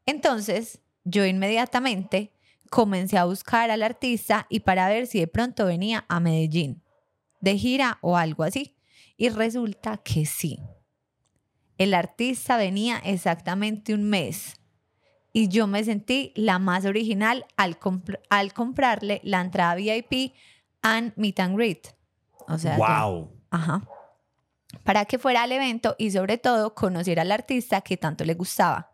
[0.05, 2.33] Entonces, yo inmediatamente
[2.71, 6.83] comencé a buscar al artista y para ver si de pronto venía a Medellín,
[7.41, 8.77] de gira o algo así.
[9.17, 10.59] Y resulta que sí.
[11.79, 14.57] El artista venía exactamente un mes
[15.33, 20.35] y yo me sentí la más original al, compr- al comprarle la entrada VIP
[20.83, 21.89] and meet and greet.
[22.49, 23.31] O sea, yo- wow.
[23.51, 23.83] Ajá.
[24.85, 28.93] Para que fuera al evento y sobre todo conociera al artista que tanto le gustaba.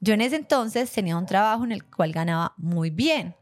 [0.00, 3.34] Yo en ese entonces tenía un trabajo en el cual ganaba muy bien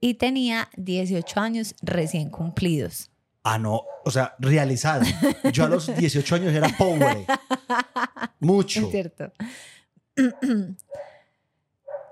[0.00, 3.10] y tenía 18 años recién cumplidos.
[3.42, 3.82] Ah, no.
[4.04, 5.06] O sea, realizada.
[5.52, 7.26] Yo a los 18 años era pobre.
[8.40, 8.80] Mucho.
[8.80, 9.32] Es cierto.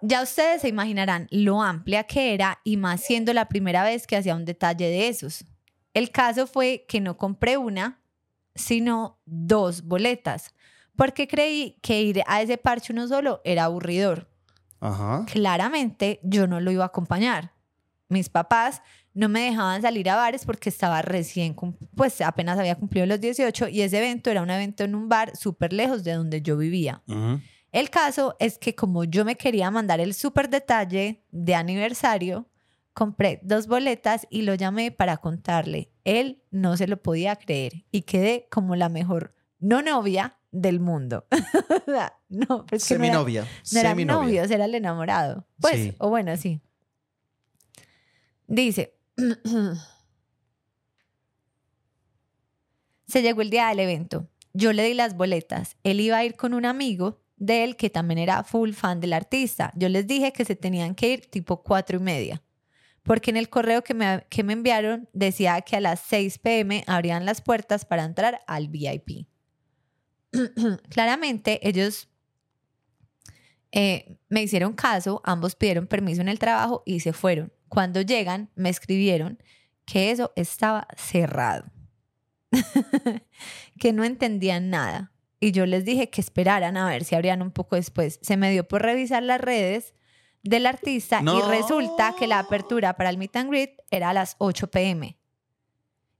[0.02, 4.16] ya ustedes se imaginarán lo amplia que era y más siendo la primera vez que
[4.16, 5.44] hacía un detalle de esos.
[5.94, 8.00] El caso fue que no compré una,
[8.56, 10.54] sino dos boletas,
[10.96, 14.28] porque creí que ir a ese parche uno solo era aburridor.
[14.80, 15.24] Ajá.
[15.30, 17.52] Claramente yo no lo iba a acompañar.
[18.08, 18.82] Mis papás
[19.14, 21.56] no me dejaban salir a bares porque estaba recién,
[21.94, 25.34] pues apenas había cumplido los 18 y ese evento era un evento en un bar
[25.36, 27.02] súper lejos de donde yo vivía.
[27.72, 32.46] El caso es que como yo me quería mandar el súper detalle de aniversario,
[32.96, 35.92] compré dos boletas y lo llamé para contarle.
[36.04, 41.26] Él no se lo podía creer y quedé como la mejor no novia del mundo.
[42.28, 43.42] No, es que no era, Seminovia.
[43.72, 44.42] no era Seminovia.
[44.42, 45.46] novio, era el enamorado.
[45.60, 45.94] Pues, Sí.
[45.98, 46.60] o bueno, sí.
[48.48, 48.98] Dice,
[53.06, 54.28] se llegó el día del evento.
[54.52, 55.76] Yo le di las boletas.
[55.84, 59.12] Él iba a ir con un amigo de él que también era full fan del
[59.12, 59.70] artista.
[59.76, 62.42] Yo les dije que se tenían que ir tipo cuatro y media.
[63.06, 66.82] Porque en el correo que me, que me enviaron decía que a las 6 pm
[66.88, 69.28] abrían las puertas para entrar al VIP.
[70.90, 72.08] Claramente ellos
[73.70, 77.52] eh, me hicieron caso, ambos pidieron permiso en el trabajo y se fueron.
[77.68, 79.40] Cuando llegan, me escribieron
[79.84, 81.70] que eso estaba cerrado,
[83.78, 85.12] que no entendían nada.
[85.38, 88.18] Y yo les dije que esperaran a ver si abrían un poco después.
[88.20, 89.94] Se me dio por revisar las redes
[90.48, 91.38] del artista No.
[91.38, 95.18] y resulta que la apertura para el meet and greet era a las 8 pm.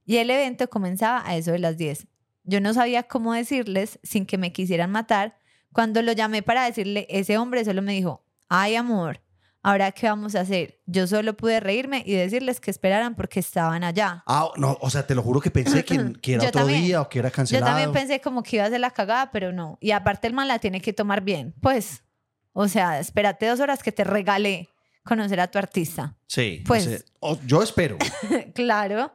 [0.05, 2.07] Y el evento comenzaba a eso de las 10.
[2.43, 5.37] Yo no sabía cómo decirles sin que me quisieran matar.
[5.73, 9.21] Cuando lo llamé para decirle, ese hombre solo me dijo, ay amor,
[9.61, 10.79] ahora qué vamos a hacer.
[10.85, 14.23] Yo solo pude reírme y decirles que esperaran porque estaban allá.
[14.27, 16.83] Ah, no, o sea, te lo juro que pensé que, que era Yo otro también.
[16.85, 17.65] día o que era Yo cancelado.
[17.67, 19.77] también pensé como que iba a ser la cagada, pero no.
[19.81, 21.53] Y aparte el man la tiene que tomar bien.
[21.61, 22.05] Pues,
[22.59, 24.67] o sea, espérate dos horas que te regalé
[25.03, 26.17] conocer a tu artista.
[26.25, 27.05] Sí, Pues-
[27.45, 27.99] yo espero.
[28.55, 29.13] claro.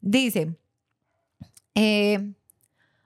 [0.00, 0.56] Dice,
[1.74, 2.32] eh,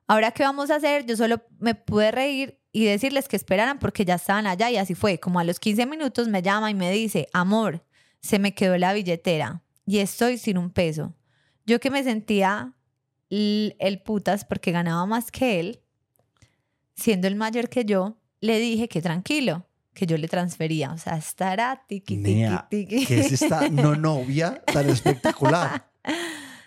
[0.06, 4.04] ahora qué vamos a hacer, yo solo me pude reír y decirles que esperaran porque
[4.04, 5.18] ya estaban allá y así fue.
[5.18, 7.84] Como a los 15 minutos me llama y me dice, amor,
[8.20, 11.12] se me quedó la billetera y estoy sin un peso.
[11.64, 12.72] Yo que me sentía
[13.30, 15.80] el putas porque ganaba más que él,
[16.94, 20.92] siendo el mayor que yo, le dije que tranquilo, que yo le transfería.
[20.92, 23.06] O sea, estará tiqui, Nea, tiqui.
[23.06, 25.90] que es esta no novia tan espectacular.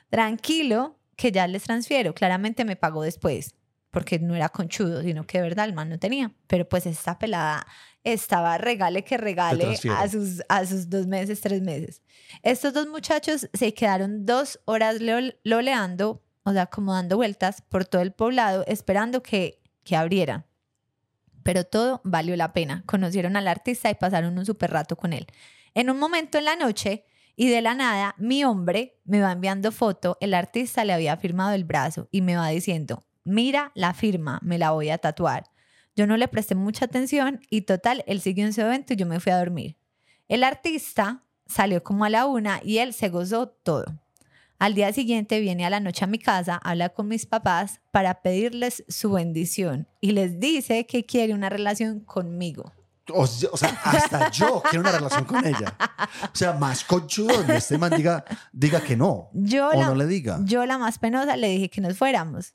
[0.09, 2.13] tranquilo que ya les transfiero.
[2.13, 3.55] Claramente me pagó después,
[3.91, 6.33] porque no era conchudo, sino que de verdad el man no tenía.
[6.47, 7.65] Pero pues esta pelada
[8.03, 12.01] estaba regale que regale a sus, a sus dos meses, tres meses.
[12.41, 14.97] Estos dos muchachos se quedaron dos horas
[15.43, 20.45] loleando, o sea, como dando vueltas por todo el poblado, esperando que, que abrieran.
[21.49, 22.83] Pero todo valió la pena.
[22.85, 25.25] Conocieron al artista y pasaron un super rato con él.
[25.73, 29.71] En un momento en la noche, y de la nada, mi hombre me va enviando
[29.71, 34.37] foto, el artista le había firmado el brazo y me va diciendo, mira la firma,
[34.43, 35.45] me la voy a tatuar.
[35.95, 39.07] Yo no le presté mucha atención y total, él siguió en su evento y yo
[39.07, 39.75] me fui a dormir.
[40.27, 43.85] El artista salió como a la una y él se gozó todo.
[44.59, 48.21] Al día siguiente viene a la noche a mi casa, habla con mis papás para
[48.21, 52.73] pedirles su bendición y les dice que quiere una relación conmigo.
[53.13, 55.75] O, sea- o sea, hasta yo quiero una relación con ella.
[56.23, 59.29] O sea, más conchudo donde este man diga, diga que no.
[59.33, 60.39] Yo o la- no le diga.
[60.43, 62.51] Yo, la más penosa, le dije que nos fuéramos.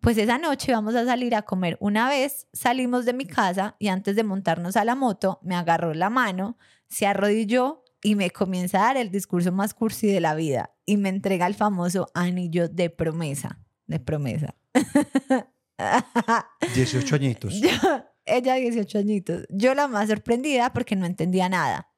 [0.00, 1.78] Pues esa noche íbamos a salir a comer.
[1.80, 5.94] Una vez salimos de mi casa y antes de montarnos a la moto, me agarró
[5.94, 10.34] la mano, se arrodilló y me comienza a dar el discurso más cursi de la
[10.34, 13.58] vida y me entrega el famoso anillo de promesa.
[13.86, 14.54] De promesa.
[16.74, 17.54] 18 añitos.
[17.60, 17.68] Yo-
[18.24, 19.46] ella 18 añitos.
[19.50, 21.90] Yo la más sorprendida porque no entendía nada.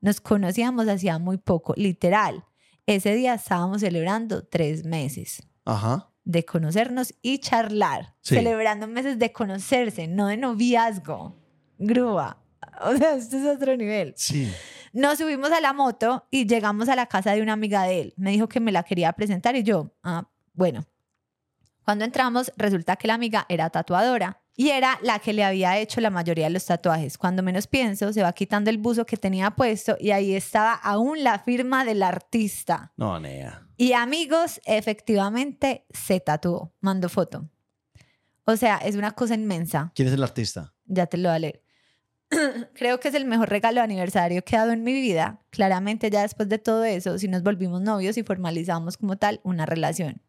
[0.00, 2.44] Nos conocíamos hacía muy poco, literal.
[2.86, 6.10] Ese día estábamos celebrando tres meses Ajá.
[6.24, 8.14] de conocernos y charlar.
[8.20, 8.36] Sí.
[8.36, 11.36] Celebrando meses de conocerse, no de noviazgo.
[11.78, 12.42] Grúa.
[12.82, 14.14] O sea, esto es otro nivel.
[14.16, 14.50] Sí.
[14.96, 18.14] Nos subimos a la moto y llegamos a la casa de una amiga de él.
[18.16, 20.86] Me dijo que me la quería presentar y yo, ah, bueno.
[21.84, 26.00] Cuando entramos, resulta que la amiga era tatuadora y era la que le había hecho
[26.00, 27.18] la mayoría de los tatuajes.
[27.18, 31.22] Cuando menos pienso, se va quitando el buzo que tenía puesto y ahí estaba aún
[31.22, 32.94] la firma del artista.
[32.96, 33.68] No, Nea.
[33.76, 36.72] Y amigos, efectivamente se tatuó.
[36.80, 37.50] Mando foto.
[38.46, 39.92] O sea, es una cosa inmensa.
[39.94, 40.72] ¿Quién es el artista?
[40.86, 41.65] Ya te lo voy a leer.
[42.74, 45.40] Creo que es el mejor regalo de aniversario que he dado en mi vida.
[45.50, 49.66] Claramente ya después de todo eso, si nos volvimos novios y formalizamos como tal una
[49.66, 50.22] relación.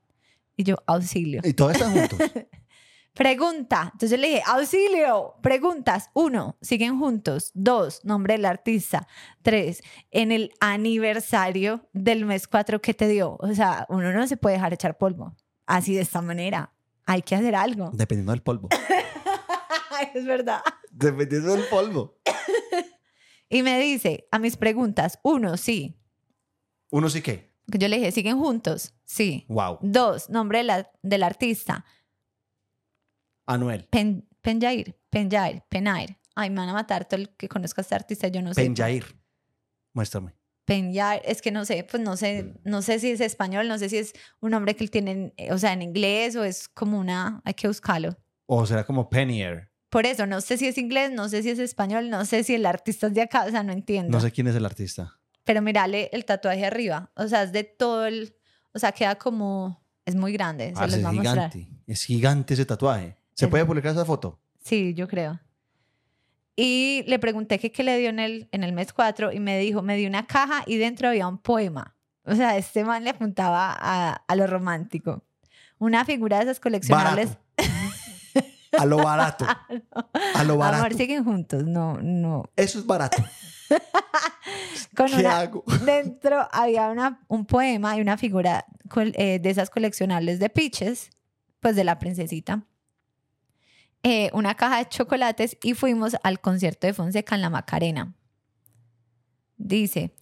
[0.56, 1.42] Y yo, auxilio.
[1.44, 2.20] Y todos están juntos.
[3.14, 3.90] Pregunta.
[3.94, 5.36] Entonces le dije, auxilio.
[5.42, 6.12] Preguntas.
[6.14, 7.52] Uno, siguen juntos.
[7.56, 9.08] Dos, nombre del artista.
[9.42, 9.82] Tres,
[10.12, 13.38] en el aniversario del mes cuatro que te dio.
[13.40, 15.36] O sea, uno no se puede dejar echar polvo.
[15.66, 16.74] Así de esta manera.
[17.06, 17.90] Hay que hacer algo.
[17.94, 18.70] Dependiendo del polvo.
[20.14, 20.62] es verdad.
[20.98, 22.20] Dependiendo del polvo.
[23.50, 25.98] Y me dice a mis preguntas, uno, sí.
[26.92, 27.22] Uno sí.
[27.22, 28.94] Que Yo le dije, ¿siguen juntos?
[29.06, 29.46] Sí.
[29.48, 29.80] Wow.
[29.82, 31.86] Dos, nombre de la- del artista.
[33.46, 33.86] Anuel.
[33.90, 36.18] Pen, Penjair, Penjair, Penair.
[36.36, 38.62] Ay, me van a matar todo el que conozca a este artista, yo no sé.
[38.64, 39.06] Penjair.
[39.94, 40.34] Muéstrame.
[40.66, 43.88] Penjair, es que no sé, pues no sé, no sé si es español, no sé
[43.88, 46.68] si es un nombre que él tiene, en- eh, o sea, en inglés o es
[46.68, 48.18] como una, hay que buscarlo.
[48.46, 49.72] O será como Penier.
[49.90, 52.56] Por eso, no sé si es inglés, no sé si es español, no sé si
[52.56, 54.12] el artista es de acá, o sea, no entiendo.
[54.12, 55.18] No sé quién es el artista.
[55.46, 58.36] Pero mírale el tatuaje arriba, o sea, es de todo el,
[58.74, 61.52] o sea, queda como, es muy grande, se Ah, los es va a mostrar.
[61.52, 61.68] gigante.
[61.88, 63.16] Es gigante ese tatuaje.
[63.34, 64.40] ¿Se Es- puede publicar esa foto?
[64.62, 65.40] Sí, yo creo.
[66.56, 69.60] Y le pregunté que qué le dio en el, en el mes 4 y me
[69.60, 71.96] dijo, me dio una caja y dentro había un poema.
[72.24, 75.24] O sea, este man le apuntaba a, a lo romántico.
[75.78, 77.28] Una figura de esas coleccionables.
[77.30, 77.44] Barato.
[78.78, 79.46] A lo barato.
[80.36, 80.84] A lo barato.
[80.86, 81.64] Amor, siguen juntos.
[81.66, 82.44] No, no.
[82.56, 83.24] Eso es barato.
[84.96, 85.64] Con ¿Qué una- hago?
[85.86, 88.66] Dentro había una, un poema y una figura
[88.96, 91.10] eh, de esas coleccionables de Peaches,
[91.60, 92.64] pues de la princesita.
[94.04, 98.14] Eh, una caja de chocolates y fuimos al concierto de Fonseca en la Macarena.
[99.58, 100.14] Dice,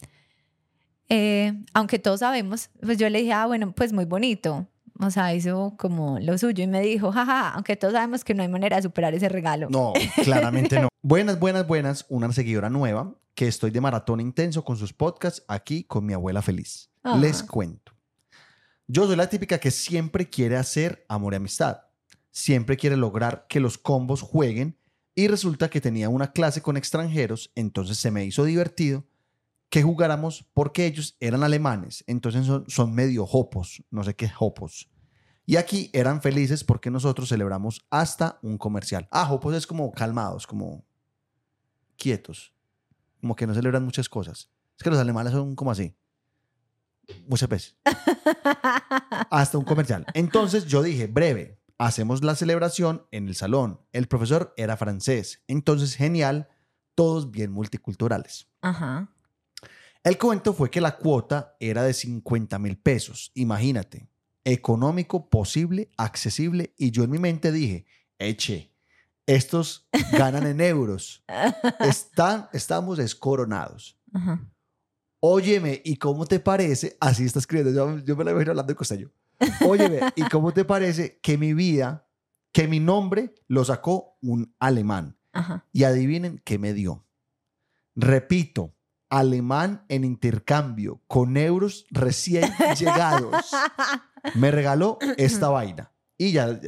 [1.08, 4.66] eh, aunque todos sabemos, pues yo le dije, ah, bueno, pues muy bonito.
[4.98, 8.42] O sea, hizo como lo suyo y me dijo, jaja, aunque todos sabemos que no
[8.42, 9.68] hay manera de superar ese regalo.
[9.70, 9.92] No,
[10.24, 10.88] claramente no.
[11.02, 12.06] Buenas, buenas, buenas.
[12.08, 16.42] Una seguidora nueva que estoy de maratón intenso con sus podcasts aquí con mi abuela
[16.42, 16.90] feliz.
[17.20, 17.92] Les cuento.
[18.88, 21.82] Yo soy la típica que siempre quiere hacer amor y amistad.
[22.30, 24.78] Siempre quiere lograr que los combos jueguen
[25.14, 29.04] y resulta que tenía una clase con extranjeros, entonces se me hizo divertido
[29.68, 34.90] que jugáramos porque ellos eran alemanes, entonces son, son medio hopos, no sé qué hopos.
[35.44, 39.06] Y aquí eran felices porque nosotros celebramos hasta un comercial.
[39.12, 40.84] Ah, hopos es como calmados, como
[41.96, 42.52] quietos,
[43.20, 44.50] como que no celebran muchas cosas.
[44.76, 45.96] Es que los alemanes son como así.
[47.28, 47.76] Muchas veces.
[49.30, 50.04] Hasta un comercial.
[50.14, 53.80] Entonces yo dije, breve, hacemos la celebración en el salón.
[53.92, 56.48] El profesor era francés, entonces genial,
[56.96, 58.48] todos bien multiculturales.
[58.62, 59.12] Ajá.
[60.06, 63.32] El cuento fue que la cuota era de 50 mil pesos.
[63.34, 64.08] Imagínate,
[64.44, 66.72] económico, posible, accesible.
[66.78, 67.86] Y yo en mi mente dije,
[68.16, 68.72] eche,
[69.26, 71.24] estos ganan en euros.
[71.80, 73.98] Están, estamos descoronados.
[74.12, 74.48] Ajá.
[75.18, 76.96] Óyeme, ¿y cómo te parece?
[77.00, 79.10] Así está escribiendo, yo, yo me la imagino hablando de costeño.
[79.66, 82.06] Óyeme, ¿y cómo te parece que mi vida,
[82.52, 85.16] que mi nombre lo sacó un alemán?
[85.32, 85.66] Ajá.
[85.72, 87.04] Y adivinen qué me dio.
[87.96, 88.75] Repito,
[89.08, 93.34] alemán en intercambio con euros recién llegados.
[94.34, 95.92] Me regaló esta vaina.
[96.18, 96.58] Y ya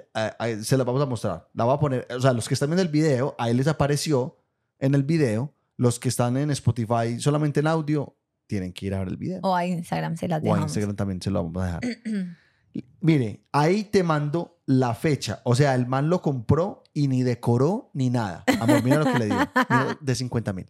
[0.62, 1.48] se la vamos a mostrar.
[1.54, 3.66] La voy a poner, o sea, los que están viendo el video, a él les
[3.66, 4.36] apareció
[4.78, 5.54] en el video.
[5.76, 8.16] Los que están en Spotify solamente en audio,
[8.48, 9.40] tienen que ir a ver el video.
[9.42, 10.70] O a Instagram se las O a dejamos.
[10.70, 11.80] Instagram también se lo vamos a dejar.
[13.00, 15.40] Mire, ahí te mando la fecha.
[15.44, 18.44] O sea, el man lo compró y ni decoró ni nada.
[18.60, 19.38] Amor, mira lo que le dio.
[20.00, 20.66] De 50 mil.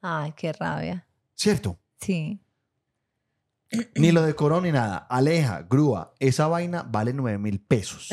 [0.00, 1.06] Ay, qué rabia.
[1.34, 1.78] ¿Cierto?
[2.00, 2.40] Sí.
[3.94, 4.96] Ni lo decoró ni nada.
[4.96, 6.12] Aleja, grúa.
[6.18, 8.08] Esa vaina vale 9 mil pesos.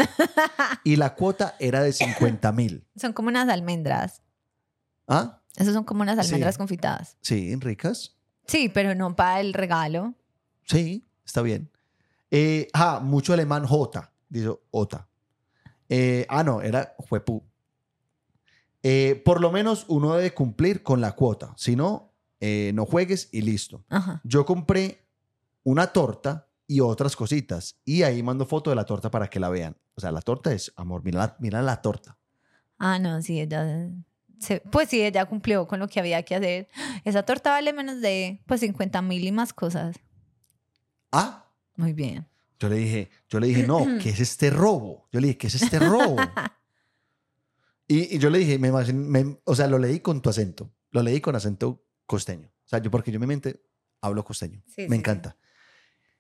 [0.83, 2.85] Y la cuota era de 50 mil.
[2.95, 4.21] Son como unas almendras.
[5.07, 5.41] ¿Ah?
[5.55, 6.27] Esos son como unas Sí.
[6.27, 7.17] almendras confitadas.
[7.21, 8.15] Sí, ricas.
[8.45, 10.13] Sí, pero no para el regalo.
[10.65, 11.71] Sí, está bien.
[12.29, 14.11] Eh, ah, mucho alemán J.
[14.29, 15.07] Dice Ota.
[15.89, 17.43] Eh, ah, no, era Juepu.
[18.83, 21.53] Eh, por lo menos uno debe cumplir con la cuota.
[21.57, 23.83] Si no, eh, no juegues y listo.
[23.89, 24.21] Ajá.
[24.23, 25.05] Yo compré
[25.63, 27.79] una torta y otras cositas.
[27.85, 29.75] Y ahí mando foto de la torta para que la vean.
[29.95, 32.17] O sea, la torta es, amor, mira la, mira la torta.
[32.77, 33.89] Ah, no, sí, ella.
[34.39, 36.67] se- pues sí, ella cumplió con lo que había que hacer.
[37.03, 39.95] Esa torta vale menos de pues 50 mil y más cosas.
[41.11, 42.27] Ah, Muy bien.
[42.59, 45.07] yo le dije, yo le dije, no, ¿qué es este robo?
[45.11, 46.17] Yo le dije, ¿qué es este robo?
[47.87, 50.71] y, y yo le dije, me, me- o sea, lo leí con tu acento.
[50.91, 52.47] Lo leí con acento costeño.
[52.47, 53.61] O sea, yo, porque yo en mi mente
[54.01, 54.61] hablo costeño.
[54.67, 55.37] Sí, me sí, encanta.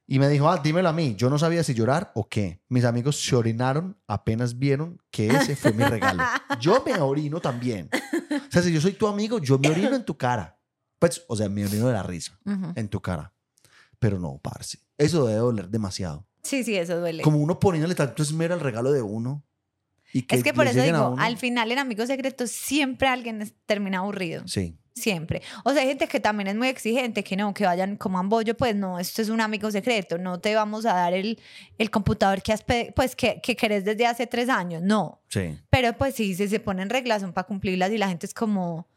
[0.09, 1.15] Y me dijo, ah, dímelo a mí.
[1.17, 2.61] Yo no sabía si llorar o qué.
[2.69, 6.23] Mis amigos se orinaron apenas vieron que ese fue mi regalo.
[6.61, 7.89] Yo me orino también.
[7.91, 10.57] O sea, si yo soy tu amigo, yo me orino en tu cara.
[10.99, 12.71] Pues, o sea, me orino de la risa Ujú.
[12.75, 13.33] en tu cara.
[13.99, 14.79] Pero no, parce.
[14.97, 16.25] Eso debe doler demasiado.
[16.43, 17.23] Sí, sí, eso duele.
[17.23, 19.43] Como uno poniéndole tanto esmero al regalo de uno.
[20.13, 24.47] Y es que por eso digo, al final en Amigos Secretos siempre alguien termina aburrido.
[24.47, 24.75] Sí.
[24.93, 25.43] Siempre.
[25.63, 28.57] O sea, hay gente que también es muy exigente, que no, que vayan como bollo,
[28.57, 31.39] pues no, esto es un amigo secreto, no te vamos a dar el,
[31.77, 35.21] el computador que has pues que, que querés desde hace tres años, no.
[35.27, 35.59] Sí.
[35.69, 38.87] Pero pues sí, si se ponen reglas son para cumplirlas y la gente es como,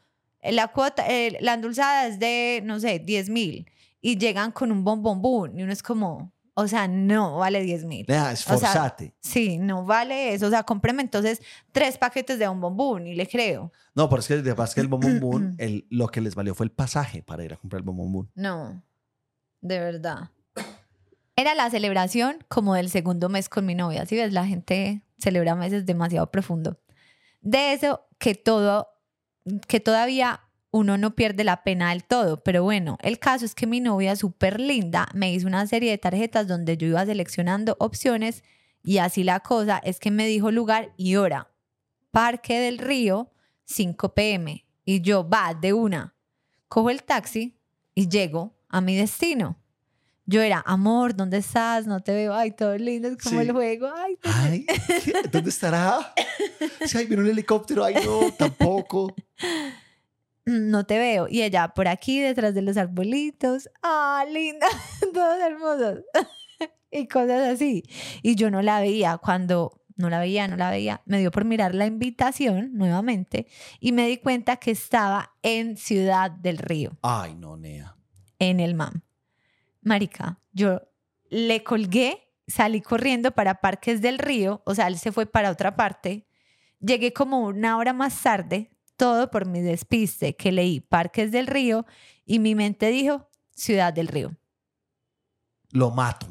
[0.40, 3.66] eh, la cuota, eh, la endulzada es de, no sé, 10 mil
[4.00, 8.06] y llegan con un bombombún y uno es como, o sea, no vale 10 mil.
[8.06, 9.14] Sea, esforzate.
[9.20, 10.46] Sí, no vale eso.
[10.46, 11.40] O sea, cómpreme entonces
[11.72, 13.72] tres paquetes de bombombún y le creo.
[13.94, 17.22] no, pero es que, de que el el, lo que les valió fue el pasaje
[17.22, 18.30] para ir a comprar el bombombún.
[18.34, 18.82] No,
[19.60, 20.30] de verdad.
[21.36, 24.04] Era la celebración como del segundo mes con mi novia.
[24.04, 26.78] Si ves, la gente celebra meses demasiado profundo.
[27.40, 28.88] De eso que todo,
[29.66, 30.42] que todavía
[30.72, 32.36] uno no pierde la pena del todo.
[32.38, 35.98] Pero bueno, el caso es que mi novia súper linda me hizo una serie de
[35.98, 38.44] tarjetas donde yo iba seleccionando opciones
[38.82, 41.48] y así la cosa es que me dijo lugar y hora.
[42.10, 43.30] Parque del Río,
[43.66, 44.64] 5 pm.
[44.84, 46.14] Y yo, va, de una.
[46.68, 47.56] Cojo el taxi
[47.94, 49.56] y llego a mi destino.
[50.26, 51.86] Yo era, amor, ¿dónde estás?
[51.88, 52.32] No te veo.
[52.32, 53.46] Ay, todo lindo, es como Sí.
[53.48, 53.88] el juego.
[53.94, 54.66] Ay, Ay.
[55.32, 56.14] ¿dónde estará?
[56.86, 57.84] Sí, ay, viene un helicóptero.
[57.84, 59.14] Ay, no, tampoco.
[60.46, 61.26] No te veo.
[61.28, 63.68] Y ella, por aquí, detrás de los arbolitos.
[63.82, 64.66] Ah, linda,
[65.14, 66.04] todos hermosos.
[66.90, 67.82] y cosas así.
[68.22, 69.18] Y yo no la veía.
[69.18, 73.46] Cuando no la veía, no la veía, me dio por mirar la invitación nuevamente
[73.80, 77.96] y me di cuenta que estaba en Ciudad del Río, Ay, no, Nea.
[78.38, 79.02] en el MAM.
[79.82, 80.80] Marica, yo
[81.28, 85.76] le colgué, salí corriendo para Parques del Río, o sea, él se fue para otra
[85.76, 86.26] parte.
[86.80, 88.70] Llegué como una hora más tarde,
[89.00, 91.86] todo por mi despiste, que leí Parques del Río
[92.26, 94.36] y mi mente dijo Ciudad del Río.
[95.70, 96.26] Lo mato.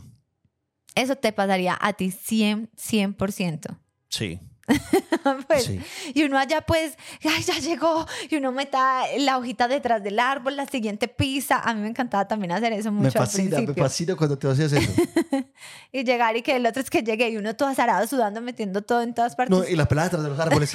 [0.94, 3.80] Eso te pasaría a ti 100, 100%.
[4.10, 4.40] Sí.
[5.48, 5.80] Pues, sí.
[6.14, 8.06] Y uno allá pues, ay, ya llegó.
[8.30, 11.60] Y uno meta la hojita detrás del árbol, la siguiente pisa.
[11.60, 13.84] A mí me encantaba también hacer eso mucho Me al fascina, me principio.
[13.84, 14.92] fascina cuando te haces eso.
[15.92, 18.82] Y llegar y que el otro es que llegue y uno todo azarado, sudando, metiendo
[18.84, 19.58] todo en todas partes.
[19.58, 20.74] No, y la pelada detrás de los árboles.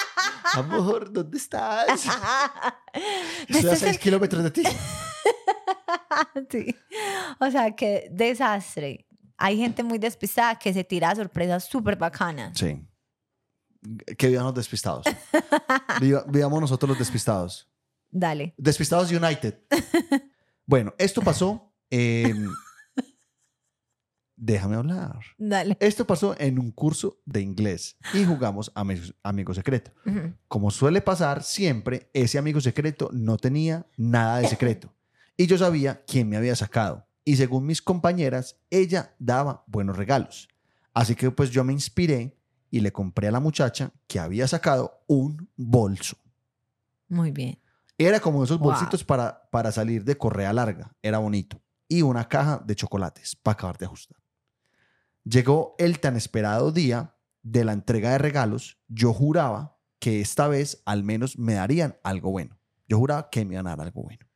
[0.54, 1.86] Amor, ¿dónde estás?
[3.48, 4.62] Estoy a es seis el- kilómetros de ti.
[6.50, 6.74] Sí.
[7.40, 9.06] O sea, qué desastre.
[9.36, 12.56] Hay gente muy despistada que se tira a sorpresas súper bacanas.
[12.58, 12.80] Sí.
[14.18, 15.04] Que vivan los despistados.
[16.00, 17.68] Viva- vivamos nosotros los despistados.
[18.10, 18.54] Dale.
[18.56, 19.54] Despistados United.
[20.68, 22.48] Bueno, esto pasó en...
[24.38, 25.20] Déjame hablar.
[25.38, 25.76] Dale.
[25.80, 29.92] Esto pasó en un curso de inglés y jugamos Ami- Amigo Secreto.
[30.04, 30.34] Ujú.
[30.48, 34.92] Como suele pasar siempre, ese amigo secreto no tenía nada de secreto.
[35.38, 37.06] Y yo sabía quién me había sacado.
[37.24, 40.48] Y según mis compañeras, ella daba buenos regalos.
[40.92, 42.36] Así que pues yo me inspiré
[42.70, 46.16] y le compré a la muchacha que había sacado un bolso.
[47.08, 47.58] Muy bien.
[47.98, 48.70] Era como esos Wow.
[48.72, 50.92] bolsitos para, para salir de correa larga.
[51.02, 51.60] Era bonito.
[51.88, 54.18] Y una caja de chocolates para acabar de ajustar.
[55.24, 58.78] Llegó el tan esperado día de la entrega de regalos.
[58.88, 62.58] Yo juraba que esta vez al menos me darían algo bueno.
[62.88, 64.26] Yo juraba que me iban a dar algo bueno.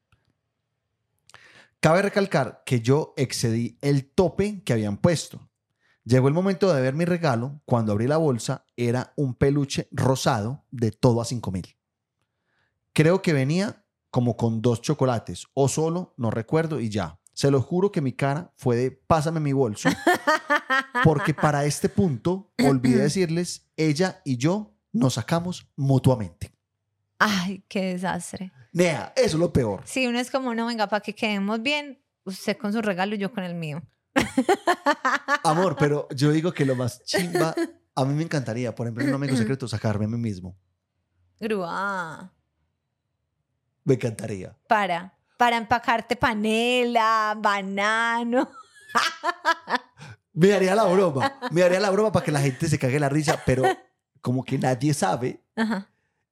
[1.81, 5.50] Cabe recalcar que yo excedí el tope que habían puesto.
[6.11, 7.63] Llegó el momento de ver mi regalo.
[7.65, 11.77] Cuando abrí la bolsa, era un peluche rosado de todo a 5 mil.
[12.93, 17.21] Creo que venía como con dos chocolates o solo, no recuerdo y ya.
[17.33, 19.89] Se lo juro que mi cara fue de pásame mi bolso,
[21.05, 26.51] porque para este punto, olvidé decirles, ella y yo nos sacamos mutuamente.
[27.21, 28.51] Ay, qué desastre.
[28.73, 29.83] Nea, eso es lo peor.
[29.85, 33.19] Si uno es como, no, venga, para que quedemos bien, usted con su regalo y
[33.19, 33.81] yo con el mío.
[35.45, 37.55] Amor, pero yo digo que lo más chimba,
[37.95, 40.57] a mí me encantaría, por ejemplo, en un amigo secreto, sacarme a mí mismo.
[41.39, 42.33] Grúa.
[43.85, 44.57] Me encantaría.
[44.69, 45.17] Para.
[45.37, 48.51] Para empacarte panela, banano.
[50.33, 53.09] Me haría la broma, me haría la broma para que la gente se cague la
[53.09, 53.65] risa, pero
[54.21, 55.90] como que nadie sabe Ajá.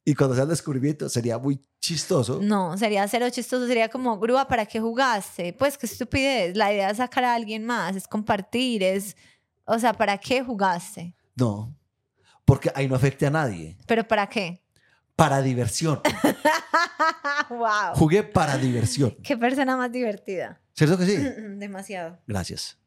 [0.08, 2.40] Y cuando sea el descubrimiento sería muy chistoso.
[2.42, 3.66] No, sería cero chistoso.
[3.66, 5.52] Sería como, grúa, ¿para qué jugaste?
[5.52, 6.56] Pues qué estupidez.
[6.56, 9.14] La idea es sacar a alguien más, es compartir, es.
[9.66, 11.14] O sea, ¿para qué jugaste?
[11.36, 11.76] No,
[12.46, 13.76] porque ahí no afecte a nadie.
[13.86, 14.62] ¿Pero para qué?
[15.14, 16.00] Para diversión.
[17.50, 17.94] ¡Wow!
[17.94, 19.14] Jugué para diversión.
[19.22, 20.58] ¡Qué persona más divertida!
[20.72, 21.18] ¿Cierto que sí?
[21.18, 22.18] Demasiado.
[22.26, 22.78] Gracias.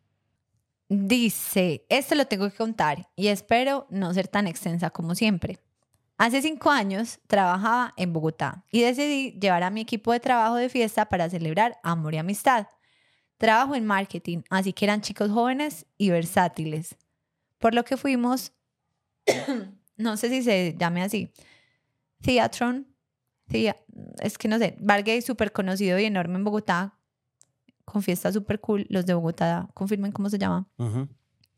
[0.90, 5.60] Dice, esto lo tengo que contar y espero no ser tan extensa como siempre.
[6.24, 10.70] Hace cinco años trabajaba en Bogotá y decidí llevar a mi equipo de trabajo de
[10.70, 12.68] fiesta para celebrar amor y amistad.
[13.38, 16.96] Trabajo en marketing, así que eran chicos jóvenes y versátiles.
[17.58, 18.54] Por lo que fuimos,
[19.98, 21.34] no sé si se llame así,
[22.22, 22.88] Theatron,
[23.48, 23.78] Thea-
[24.22, 27.00] es que no sé, bar gay súper conocido y enorme en Bogotá,
[27.84, 28.86] con fiesta súper cool.
[28.90, 30.70] Los de Bogotá, confirmen cómo se llama.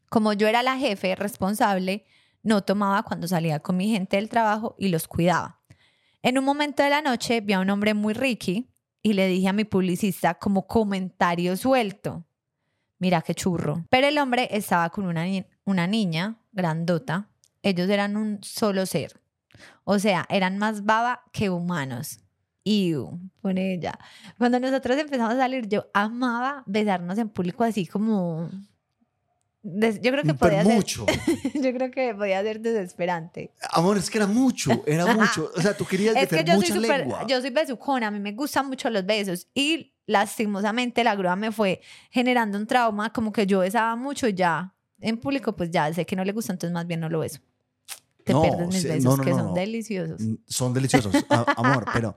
[0.10, 2.06] Como yo era la jefe responsable,
[2.44, 5.60] no tomaba cuando salía con mi gente del trabajo y los cuidaba.
[6.22, 8.70] En un momento de la noche vi a un hombre muy ricky
[9.02, 12.26] y le dije a mi publicista como comentario suelto,
[13.00, 13.86] mira qué churro.
[13.90, 17.30] Pero el hombre estaba con una, ni- una niña grandota.
[17.62, 19.20] Ellos eran un solo ser.
[19.84, 22.20] O sea, eran más baba que humanos.
[22.66, 24.00] Iu, por ella.
[24.38, 28.50] Cuando nosotros empezamos a salir, yo amaba besarnos en público así como...
[29.64, 30.74] des- Yo creo que Pero podía ser...
[30.76, 31.06] mucho.
[31.56, 33.52] Yo creo que podía ser desesperante.
[33.72, 35.52] Amor, es que era mucho, era mucho.
[35.56, 37.26] O sea, tú querías Es que yo soy mucha súper, lengua.
[37.28, 41.52] yo soy besucona, a mí me gustan mucho los besos y lastimosamente la grúa me
[41.52, 45.92] fue generando un trauma, como que yo besaba mucho y ya en público pues ya
[45.94, 47.40] sé que no le gusta, entonces más bien no lo beso.
[48.24, 50.22] Te No, pierdes mis besos, no, no, que no, son deliciosos.
[50.22, 51.14] Mm, Son deliciosos,
[51.58, 52.16] amor, pero,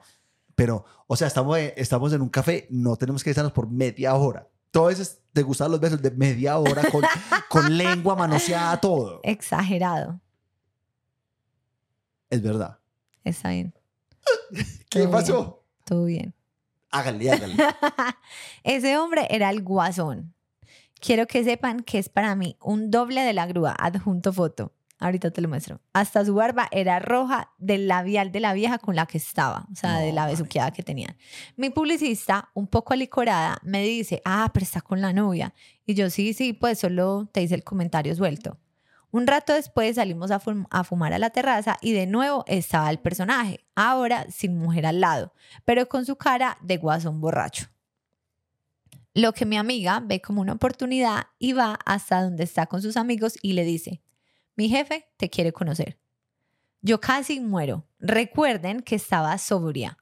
[0.55, 4.15] pero, o sea, estamos, eh, estamos en un café, no tenemos que besarnos por media
[4.15, 4.49] hora.
[4.85, 7.03] A veces te gustan los besos de media hora con,
[7.49, 9.21] con lengua manoseada, todo.
[9.23, 10.21] Exagerado.
[12.31, 12.79] Es verdad.
[13.25, 13.75] Está bien.
[14.91, 15.65] ¿Qué Todo pasó?
[15.85, 16.35] Todo bien.
[16.91, 17.57] Hágale, hágale.
[18.65, 20.35] Ese hombre era el guasón.
[21.01, 24.73] Quiero que sepan que es para mí un doble de la grúa, adjunto foto.
[24.99, 25.81] Ahorita te lo muestro.
[25.93, 29.75] Hasta su barba era roja del labial de la vieja con la que estaba, o
[29.75, 31.17] sea, de la besuqueada que tenían.
[31.57, 35.53] Mi publicista, un poco alicorada, me dice, ah, pero está con la novia.
[35.85, 38.59] Y yo, sí, sí, pues solo te hice el comentario suelto.
[39.11, 42.91] Un rato después salimos a, fum- a fumar a la terraza y de nuevo estaba
[42.91, 45.33] el personaje, ahora sin mujer al lado,
[45.65, 47.67] pero con su cara de guasón borracho.
[49.15, 52.97] Lo que mi amiga ve como una oportunidad y va hasta donde está con sus
[52.97, 54.03] amigos y le dice,
[54.57, 55.99] mi jefe te quiere conocer.
[56.81, 57.87] Yo casi muero.
[57.99, 59.99] Recuerden que estaba sobria.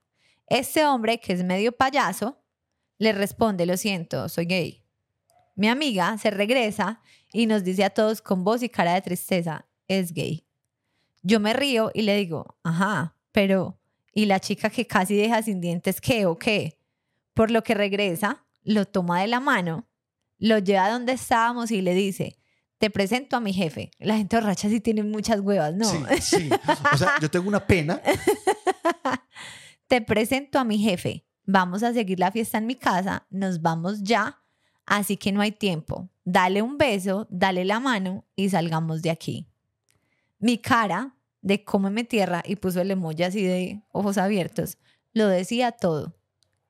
[0.46, 2.42] Este hombre, que es medio payaso,
[2.98, 4.84] le responde, lo siento, soy gay.
[5.57, 7.00] Mi amiga se regresa
[7.32, 10.46] y nos dice a todos con voz y cara de tristeza, es gay.
[11.22, 13.80] Yo me río y le digo, ajá, pero
[14.12, 16.78] ¿y la chica que casi deja sin dientes qué o qué?
[17.32, 19.88] Por lo que regresa, lo toma de la mano,
[20.38, 22.36] lo lleva a donde estábamos y le dice,
[22.79, 23.91] te presento a mi jefe.
[23.99, 25.85] La gente borracha sí tiene muchas huevas, ¿no?
[25.85, 26.51] Sí, sí.
[26.93, 28.01] O sea, yo tengo una pena.
[29.87, 31.25] te presento a mi jefe.
[31.47, 34.43] Vamos a seguir la fiesta en mi casa, nos vamos ya,
[34.87, 36.09] así que no hay tiempo.
[36.25, 39.47] Dale un beso, dale la mano y salgamos de aquí.
[40.39, 44.79] Mi cara de cómeme tierra y puso el emoji así de ojos abiertos,
[45.12, 46.16] lo decía todo.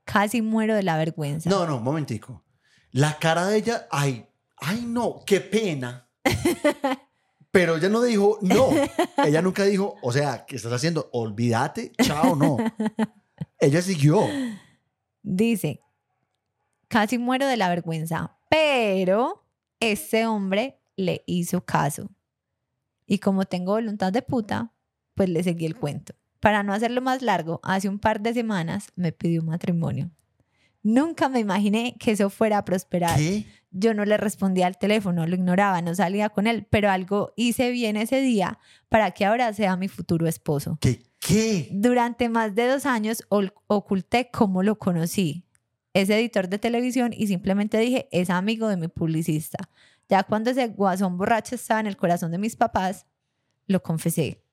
[0.04, 1.48] Casi muero de la vergüenza.
[1.48, 2.44] No, no, momentico.
[2.90, 4.26] La cara de ella, ay,
[4.64, 6.08] ay, no, qué pena.
[7.50, 8.70] Pero ella no dijo, no.
[9.24, 11.08] Ella nunca dijo, o sea, ¿qué estás haciendo?
[11.12, 12.56] Olvídate, chao, no.
[13.60, 14.26] Ella siguió.
[15.22, 15.80] Dice,
[16.88, 19.46] casi muero de la vergüenza, pero
[19.80, 22.10] ese hombre le hizo caso.
[23.06, 24.72] Y como tengo voluntad de puta,
[25.14, 26.14] pues le seguí el cuento.
[26.40, 30.10] Para no hacerlo más largo, hace un par de semanas me pidió matrimonio.
[30.82, 33.16] Nunca me imaginé que eso fuera a prosperar.
[33.16, 33.46] ¿Qué?
[33.76, 37.72] Yo no le respondía al teléfono, lo ignoraba, no salía con él, pero algo hice
[37.72, 40.78] bien ese día para que ahora sea mi futuro esposo.
[40.80, 41.02] ¿Qué?
[41.18, 41.68] ¿Qué?
[41.72, 43.24] Durante más de dos años
[43.66, 45.44] oculté cómo lo conocí.
[45.92, 49.68] Es editor de televisión y simplemente dije, es amigo de mi publicista.
[50.08, 53.06] Ya cuando ese guasón borracho estaba en el corazón de mis papás,
[53.66, 54.44] lo confesé.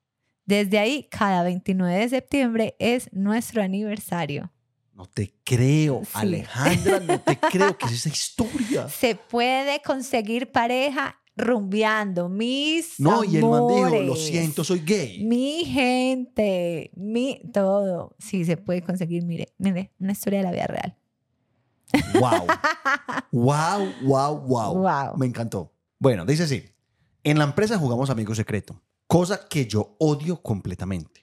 [0.45, 4.51] Desde ahí, cada 29 de septiembre es nuestro aniversario.
[5.02, 6.12] No te creo, Sí.
[6.14, 7.76] Alejandra, no te creo.
[7.76, 8.88] ¿Qué es esa historia?
[8.88, 15.24] Se puede conseguir pareja rumbeando, mis No, y el man dijo, lo siento, soy gay.
[15.26, 18.16] Mi gente, mi todo.
[18.20, 19.24] Sí, se puede conseguir.
[19.26, 20.95] Mire, mire, una historia de la vida real.
[22.20, 22.45] Wow.
[23.32, 24.76] Wow, wow, wow.
[24.76, 25.18] Wow.
[25.18, 25.74] Me encantó.
[25.97, 26.64] Bueno, dice así.
[27.24, 31.22] En la empresa jugamos amigo secreto, cosa que yo odio completamente.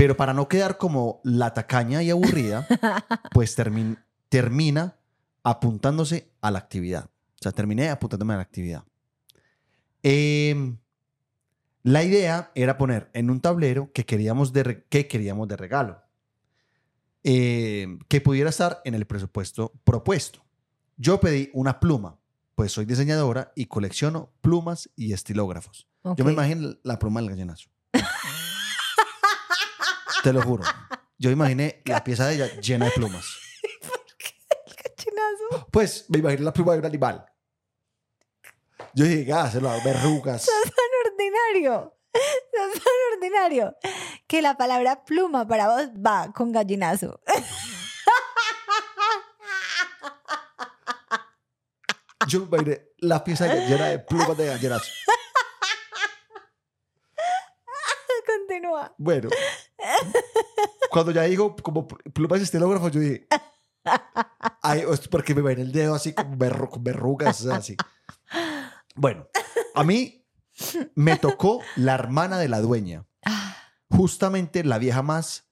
[0.00, 2.66] Pero para no quedar como la tacaña y aburrida,
[3.34, 3.98] pues termin-
[4.30, 4.96] termina
[5.42, 7.04] apuntándose a la actividad.
[7.04, 8.84] O sea, terminé apuntándome a la actividad.
[10.02, 10.78] Em,
[11.82, 16.02] la idea era poner en un tablero que queríamos de, que queríamos de regalo.
[17.22, 20.42] eh, que pudiera estar en el presupuesto propuesto.
[20.96, 22.18] Yo pedí una pluma,
[22.54, 25.86] pues soy diseñadora y colecciono plumas y estilógrafos.
[26.16, 27.68] Yo me imagino la pluma del gallinazo.
[30.22, 30.64] Te lo juro.
[31.18, 33.24] Yo imaginé la pieza de ella llena de plumas.
[34.96, 35.68] Chinazo.
[35.70, 37.26] Pues me imaginé la pluma de un animal.
[38.94, 40.46] Yo dije, ah, se lo hago verrugas.
[40.64, 41.96] Tan ordinario.
[42.12, 43.76] Sos tan ordinario.
[44.26, 47.20] Que la palabra pluma para vos va con gallinazo.
[52.26, 54.90] Yo me imaginé la pieza de ella llena de plumas de gallinazo.
[58.26, 58.94] Continúa.
[58.98, 59.28] Bueno,
[60.90, 63.26] cuando ya dijo como pl- plumas estilógrafos, yo dije,
[64.62, 67.76] ay, es porque me ven el dedo así con, verru- con verrugas, así.
[68.94, 69.26] Bueno,
[69.74, 70.26] a mí
[70.94, 73.06] me tocó la hermana de la dueña.
[73.24, 73.56] Ah,
[73.88, 75.48] Justamente la vieja más,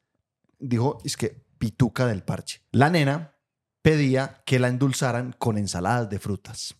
[0.58, 2.62] dijo, es que pituca del parche.
[2.72, 3.34] La nena
[3.82, 6.74] pedía que la endulzaran con ensaladas de frutas.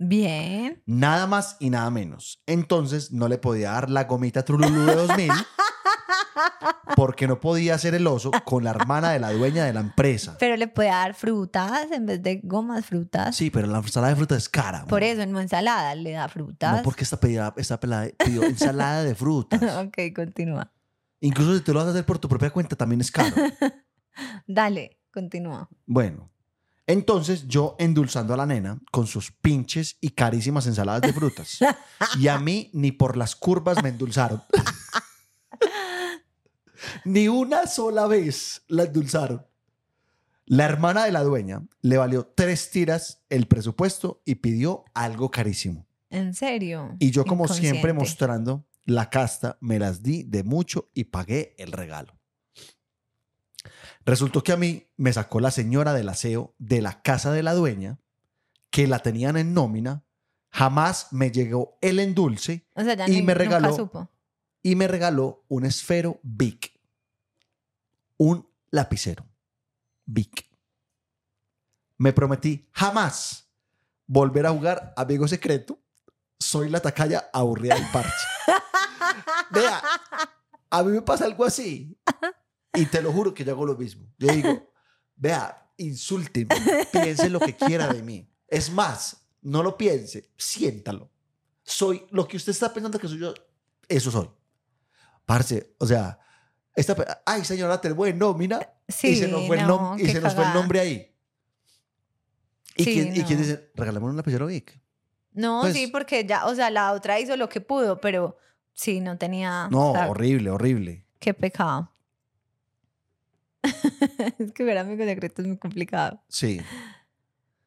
[0.00, 0.80] Bien.
[0.86, 2.40] Nada más y nada menos.
[2.46, 5.30] Entonces no le podía dar la gomita Trululú de 2000
[6.96, 10.36] porque no podía hacer el oso con la hermana de la dueña de la empresa.
[10.38, 13.36] Pero le puede dar frutas en vez de gomas frutas.
[13.36, 14.84] Sí, pero la ensalada de fruta es cara.
[14.86, 15.18] Por amor.
[15.18, 16.76] eso, no ensalada, le da frutas.
[16.76, 19.60] No, porque esta, pedida, esta pelada pidió ensalada de frutas.
[19.86, 20.70] ok, continúa.
[21.20, 23.34] Incluso si te lo vas a hacer por tu propia cuenta, también es caro.
[24.46, 25.68] Dale, continúa.
[25.86, 26.30] Bueno,
[26.88, 31.58] entonces yo endulzando a la nena con sus pinches y carísimas ensaladas de frutas.
[32.18, 34.42] Y a mí ni por las curvas me endulzaron.
[37.04, 39.46] Ni una sola vez la endulzaron.
[40.46, 45.86] La hermana de la dueña le valió tres tiras el presupuesto y pidió algo carísimo.
[46.10, 46.96] ¿En serio?
[46.98, 51.72] Y yo como siempre mostrando la casta, me las di de mucho y pagué el
[51.72, 52.18] regalo.
[54.06, 57.52] Resultó que a mí me sacó la señora del aseo de la casa de la
[57.54, 57.98] dueña,
[58.70, 60.04] que la tenían en nómina,
[60.50, 64.08] jamás me llegó el endulce O sea, ya y ni- me regaló- supo.
[64.68, 66.78] Y me regaló un esfero Bic,
[68.18, 69.26] un lapicero
[70.04, 70.46] Bic.
[71.96, 73.48] Me prometí jamás
[74.06, 75.80] volver a jugar Amigo Secreto.
[76.38, 78.26] Soy la tacaya aburrida del parche.
[79.50, 79.82] Vea,
[80.68, 81.98] a mí me pasa algo así.
[82.74, 84.06] Y te lo juro que yo hago lo mismo.
[84.18, 84.70] Yo digo,
[85.16, 86.54] vea, insúlteme,
[86.92, 88.30] piense lo que quiera de mí.
[88.46, 91.10] Es más, no lo piense, siéntalo.
[91.64, 93.32] Soy lo que usted está pensando que soy yo,
[93.88, 94.28] eso soy.
[95.28, 96.18] Parce, o sea,
[96.74, 98.60] esta, ay, señora, te buen nómina.
[98.88, 101.14] Sí, y se nos fue, el, no, nom- y se nos fue el nombre ahí.
[102.76, 104.80] ¿Y, Sí, quién, ¿Y quién dice, regalamos un lapicero Vic?
[105.32, 108.38] No, Pues- sí, porque ya, o sea, la otra hizo lo que pudo, pero
[108.72, 109.68] sí, no tenía.
[109.70, 111.04] No, o sea, horrible, horrible.
[111.18, 111.92] Qué pecado.
[114.38, 116.22] es que ver amigos secretos es muy complicado.
[116.28, 116.58] Sí.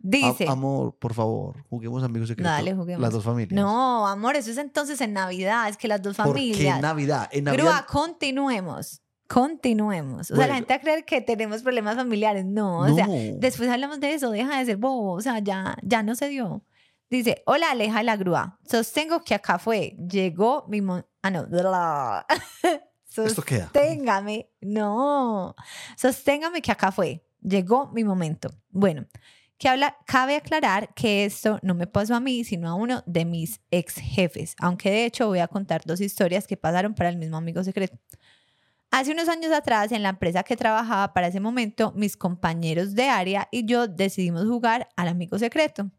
[0.03, 0.47] Dice.
[0.47, 2.51] A- amor, por favor, juguemos amigos secretos.
[2.51, 3.01] Dale, juguemos.
[3.01, 3.51] Las dos familias.
[3.53, 6.75] No, amor, eso es entonces en Navidad, es que las dos ¿Por qué familias.
[6.75, 7.29] en Navidad?
[7.31, 7.63] En Navidad.
[7.63, 9.01] Grúa, continuemos.
[9.27, 10.29] Continuemos.
[10.31, 12.45] O sea, la gente va a creer que tenemos problemas familiares.
[12.45, 15.13] No, o sea, después hablamos de eso, deja de ser bobo.
[15.13, 16.65] O sea, ya, ya no se dio.
[17.09, 18.59] Dice, hola, Aleja de la grúa.
[18.69, 19.95] Sostengo que acá fue.
[20.09, 20.81] Llegó mi...
[20.81, 21.45] mo- ah, no.
[23.25, 23.65] Esto queda.
[23.65, 24.49] Sosténgame.
[24.61, 25.55] No.
[25.97, 27.25] Sosténgame que acá fue.
[27.41, 28.49] Llegó mi momento.
[28.69, 29.05] Bueno,
[29.61, 33.25] que habla, cabe aclarar que esto no me pasó a mí, sino a uno de
[33.25, 34.55] mis ex jefes.
[34.57, 37.99] Aunque de hecho voy a contar dos historias que pasaron para el mismo amigo secreto.
[38.89, 43.09] Hace unos años atrás, en la empresa que trabajaba para ese momento, mis compañeros de
[43.09, 45.91] área y yo decidimos jugar al amigo secreto.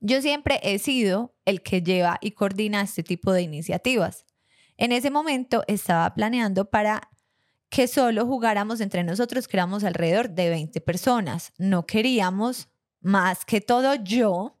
[0.00, 4.24] Yo siempre he sido el que lleva y coordina este tipo de iniciativas.
[4.78, 7.10] En ese momento estaba planeando para
[7.68, 11.52] que solo jugáramos entre nosotros, que éramos alrededor de 20 personas.
[11.58, 12.68] No queríamos,
[13.00, 14.58] más que todo yo,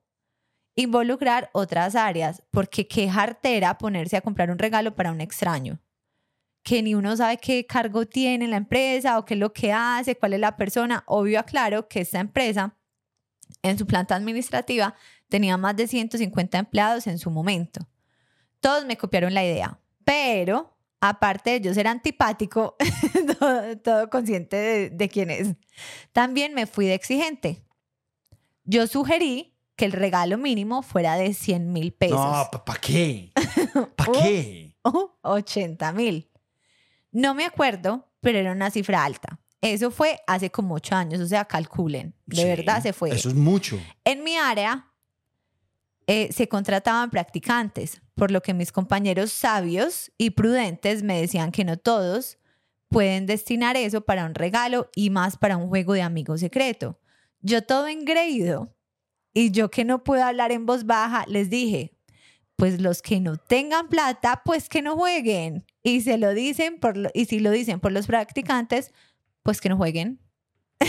[0.74, 5.80] involucrar otras áreas, porque qué jartera ponerse a comprar un regalo para un extraño
[6.66, 9.72] que ni uno sabe qué cargo tiene en la empresa o qué es lo que
[9.72, 11.04] hace, cuál es la persona.
[11.06, 12.76] Obvio, aclaro que esta empresa
[13.62, 14.96] en su planta administrativa
[15.28, 17.86] tenía más de 150 empleados en su momento.
[18.58, 22.76] Todos me copiaron la idea, pero aparte de yo ser antipático,
[23.38, 25.48] todo, todo consciente de, de quién es,
[26.12, 27.62] también me fui de exigente.
[28.64, 32.18] Yo sugerí que el regalo mínimo fuera de 100 mil pesos.
[32.18, 33.32] No, ¿para qué?
[33.94, 34.74] ¿Para qué?
[34.82, 36.30] o 80 mil.
[37.12, 39.38] No me acuerdo, pero era una cifra alta.
[39.60, 42.14] Eso fue hace como ocho años, o sea, calculen.
[42.26, 43.10] De Sí, verdad se fue.
[43.10, 43.78] Eso es mucho.
[44.04, 44.92] En mi área
[46.06, 51.64] eh, se contrataban practicantes, por lo que mis compañeros sabios y prudentes me decían que
[51.64, 52.38] no todos
[52.88, 56.98] pueden destinar eso para un regalo y más para un juego de amigo secreto.
[57.40, 58.74] Yo todo engreído
[59.34, 61.92] y yo que no puedo hablar en voz baja, les dije,
[62.56, 65.66] pues los que no tengan plata, pues que no jueguen.
[65.82, 68.92] Y se lo dicen por lo- y si lo dicen por los practicantes,
[69.42, 70.20] pues que no jueguen.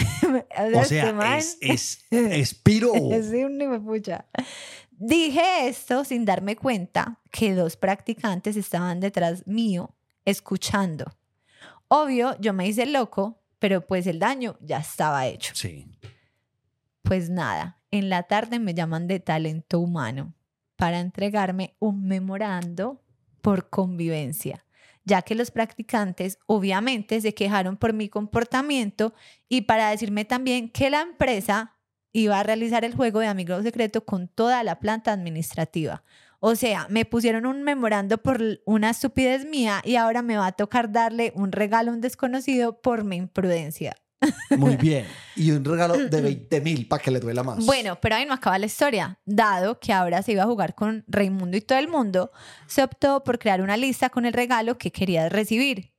[0.60, 2.92] O este sea, man- es, es, es piro.
[3.30, 4.26] Sí, un pucha.
[5.00, 9.96] Dije esto sin darme cuenta que dos practicantes estaban detrás mío
[10.26, 11.06] escuchando.
[11.88, 15.54] Obvio, yo me hice loco, pero pues el daño ya estaba hecho.
[15.56, 15.88] Sí.
[17.04, 20.34] Pues nada, en la tarde me llaman de talento humano
[20.76, 23.04] para entregarme un memorando
[23.42, 24.66] por convivencia,
[25.06, 29.14] ya que los practicantes obviamente se quejaron por mi comportamiento
[29.48, 31.77] y para decirme también que la empresa
[32.22, 36.04] iba a realizar el juego de amigo secreto con toda la planta administrativa.
[36.40, 40.52] O sea, me pusieron un memorando por una estupidez mía y ahora me va a
[40.52, 43.96] tocar darle un regalo a un desconocido por mi imprudencia.
[44.58, 45.06] Muy bien.
[45.36, 47.66] Y un regalo de 20 mil para que le duela más.
[47.66, 49.20] Bueno, pero ahí no acaba la historia.
[49.26, 52.32] Dado que ahora se iba a jugar con Raimundo y todo el mundo,
[52.68, 55.94] se optó por crear una lista con el regalo que quería recibir.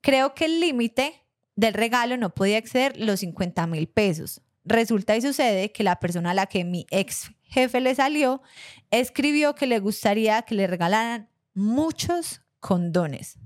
[0.00, 1.24] Creo que el límite
[1.56, 4.40] del regalo no podía exceder los 50 mil pesos.
[4.64, 8.42] Resulta y sucede que la persona a la que mi ex jefe le salió
[8.90, 13.38] escribió que le gustaría que le regalaran muchos condones.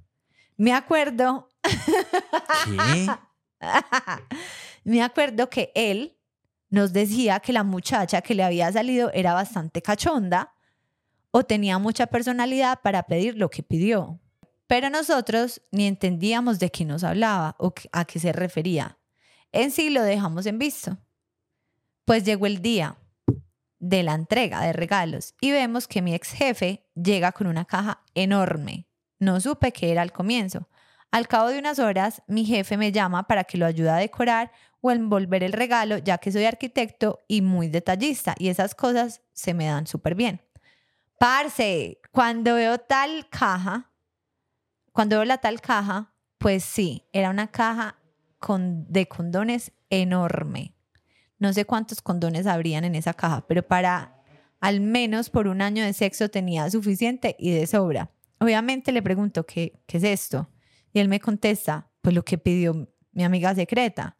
[0.56, 1.48] Me acuerdo.
[1.62, 3.06] ¿Qué?
[4.84, 6.16] Me acuerdo que él
[6.70, 10.54] nos decía que la muchacha que le había salido era bastante cachonda
[11.30, 14.20] o tenía mucha personalidad para pedir lo que pidió.
[14.66, 18.98] Pero nosotros ni entendíamos de qué nos hablaba o a qué se refería.
[19.52, 20.98] En sí lo dejamos en visto.
[22.08, 22.96] Pues llegó el día
[23.80, 28.00] de la entrega de regalos y vemos que mi ex jefe llega con una caja
[28.14, 28.88] enorme.
[29.18, 30.70] No supe qué era al comienzo.
[31.10, 34.52] Al cabo de unas horas, mi jefe me llama para que lo ayude a decorar
[34.80, 39.52] o envolver el regalo, ya que soy arquitecto y muy detallista y esas cosas se
[39.52, 40.40] me dan súper bien.
[41.18, 43.92] Parce, cuando veo tal caja,
[44.92, 47.98] cuando veo la tal caja, pues sí, era una caja
[48.38, 50.77] con, de condones enorme.
[51.38, 54.22] No sé cuántos condones habrían en esa caja, pero para
[54.60, 58.10] al menos por un año de sexo tenía suficiente y de sobra.
[58.40, 60.48] Obviamente le pregunto, ¿qué, qué es esto?
[60.92, 64.16] Y él me contesta, pues lo que pidió mi amiga secreta.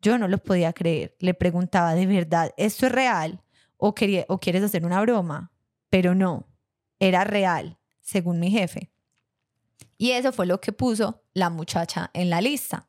[0.00, 1.16] Yo no lo podía creer.
[1.20, 3.42] Le preguntaba, ¿de verdad esto es real?
[3.76, 5.52] ¿O, quería, o quieres hacer una broma?
[5.90, 6.48] Pero no,
[6.98, 8.90] era real, según mi jefe.
[9.98, 12.88] Y eso fue lo que puso la muchacha en la lista.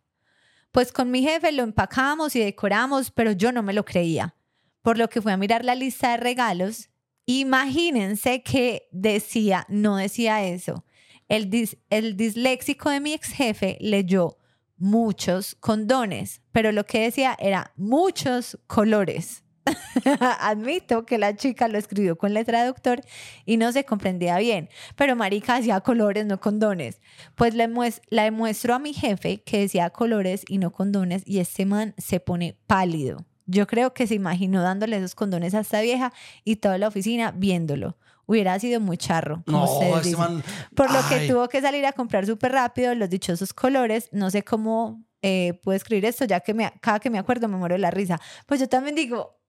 [0.71, 4.35] Pues con mi jefe lo empacamos y decoramos, pero yo no me lo creía.
[4.81, 6.89] Por lo que fui a mirar la lista de regalos.
[7.25, 10.85] Imagínense que decía, no decía eso.
[11.27, 11.49] El,
[11.89, 14.37] el disléxico de mi ex jefe leyó
[14.77, 19.43] muchos condones, pero lo que decía era muchos colores.
[20.39, 23.01] Admito que la chica lo escribió con letra de doctor
[23.45, 27.01] y no se comprendía bien, pero marica hacía colores, no condones.
[27.35, 31.65] Pues le, le demuestro a mi jefe que decía colores y no condones y este
[31.65, 33.25] man se pone pálido.
[33.45, 36.11] Yo creo que se imaginó dándole esos condones a esta vieja
[36.43, 37.97] y toda la oficina viéndolo.
[38.25, 39.41] Hubiera sido muy charro.
[39.45, 40.43] Como este man...
[40.75, 44.09] Por lo que tuvo que salir a comprar súper rápido los dichosos colores.
[44.11, 47.55] No sé cómo eh, puedo escribir esto, ya que me, cada que me acuerdo me
[47.55, 48.19] muero de la risa.
[48.45, 49.39] Pues yo también digo,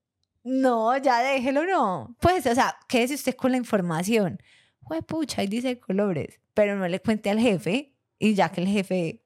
[0.49, 2.17] no, ya déjelo, no.
[2.21, 4.41] Pues, o sea, quédese usted con la información.
[4.87, 8.69] Pues, pucha, ahí dice colores, pero no le cuente al jefe y ya que el
[8.69, 9.23] jefe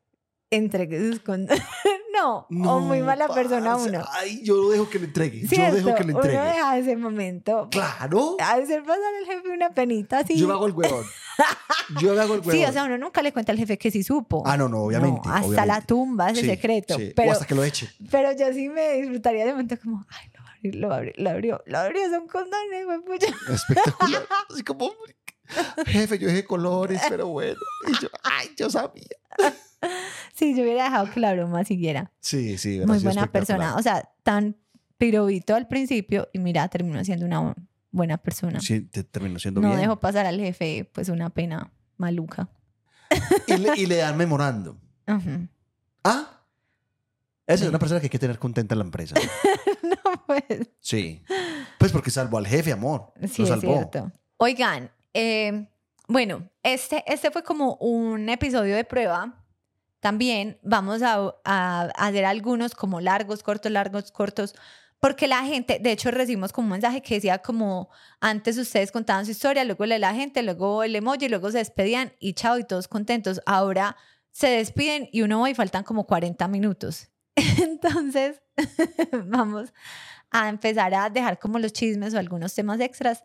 [0.51, 1.63] entregue sus condones.
[2.15, 4.05] no, o muy mala persona uno.
[4.11, 5.47] Ay, yo lo dejo que le entregue.
[5.47, 5.79] ¿Cierto?
[5.79, 6.37] Yo dejo que le entregue.
[6.37, 7.69] Uno deja ese momento.
[7.71, 8.37] Claro.
[8.41, 10.37] A hacer pasar al jefe una penita así.
[10.37, 11.05] Yo hago el huevón.
[12.01, 12.53] Yo hago el huevón.
[12.55, 14.43] Sí, o sea, uno nunca le cuenta al jefe que sí supo.
[14.45, 15.21] Ah, no, no, obviamente.
[15.25, 15.67] hasta obviamente.
[15.67, 16.97] la tumba, ese Sí, secreto.
[16.99, 17.13] sí.
[17.17, 17.89] Pero, o hasta que lo eche.
[18.11, 20.29] pero yo sí me disfrutaría de momento como, ay,
[20.71, 23.27] lo abrió, lo abrió, lo abrió, son condones, güey, pucha.
[23.53, 24.23] Espectacular.
[24.51, 24.93] Así como,
[25.87, 27.59] jefe, yo dejé colores, pero bueno.
[27.89, 29.03] Y yo, ay, yo sabía.
[30.35, 32.13] Sí, yo hubiera dejado que la broma siguiera.
[32.21, 32.81] Sí, sí.
[32.87, 33.75] Muy buena persona.
[33.77, 34.57] O sea, tan
[34.99, 37.57] pirobito al principio y mira, terminó siendo una bu-
[37.91, 38.61] buena persona.
[38.61, 39.81] Sí, te terminó siendo no bien.
[39.81, 42.49] dejó pasar al jefe, pues una pena maluca.
[43.49, 44.79] Y, le, y le dan memorando.
[45.09, 45.49] Ujú.
[46.05, 46.42] Ah,
[47.55, 49.15] esa es una persona que hay que tener contenta en la empresa.
[49.83, 50.69] no, pues.
[50.81, 51.23] Sí.
[51.79, 53.13] Pues porque salvó al jefe, amor.
[53.29, 53.75] Sí, lo es salvó.
[53.75, 54.13] cierto.
[54.37, 55.69] Oigan, eh,
[56.09, 59.45] bueno, este, este fue como un episodio de prueba.
[60.01, 64.55] También vamos a, a hacer algunos como largos, cortos, largos, cortos,
[64.99, 67.89] porque la gente, de hecho recibimos como un mensaje que decía como
[68.21, 72.13] antes ustedes contaban su historia, luego le la gente, luego el emoji, luego se despedían
[72.21, 73.41] y chao y todos contentos.
[73.47, 73.97] Ahora
[74.31, 77.09] se despiden y uno va y faltan como 40 minutos.
[77.63, 78.43] Entonces,
[79.27, 79.73] vamos
[80.31, 83.25] a empezar a dejar como los chismes o algunos temas extras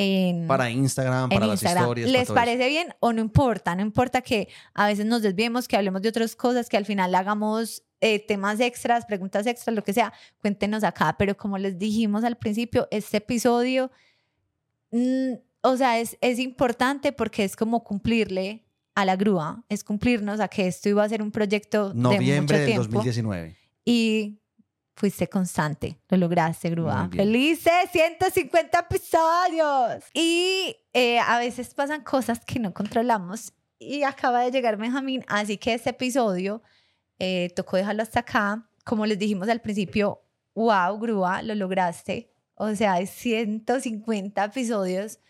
[0.00, 2.08] en, Para Instagram, en para las historias.
[2.08, 3.74] ¿Les parece bien o no importa?
[3.74, 7.12] No importa que a veces nos desviemos, que hablemos de otras cosas, que al final
[7.16, 10.12] hagamos eh, temas extras, preguntas extras, lo que sea.
[10.40, 11.16] Cuéntenos acá.
[11.18, 13.90] Pero como les dijimos al principio, este episodio,
[14.92, 15.32] mm,
[15.62, 18.67] o sea, es, es importante porque es como cumplirle
[18.98, 22.66] a la grúa, es cumplirnos a que esto iba a ser un proyecto Noviembre de
[22.66, 23.56] del mucho tiempo 2019.
[23.84, 24.40] y
[24.96, 27.08] fuiste constante, lo lograste, Grúa.
[27.12, 30.02] ¡Felices 150 episodios!
[30.12, 35.58] Y eh, a veces pasan cosas que no controlamos y acaba de llegar Benjamín, así
[35.58, 36.60] que este episodio
[37.20, 38.68] eh, tocó dejarlo hasta acá.
[38.84, 40.22] Como les dijimos al principio,
[40.56, 42.32] wow, Grúa, lo lograste.
[42.56, 45.20] O sea, hay 150 episodios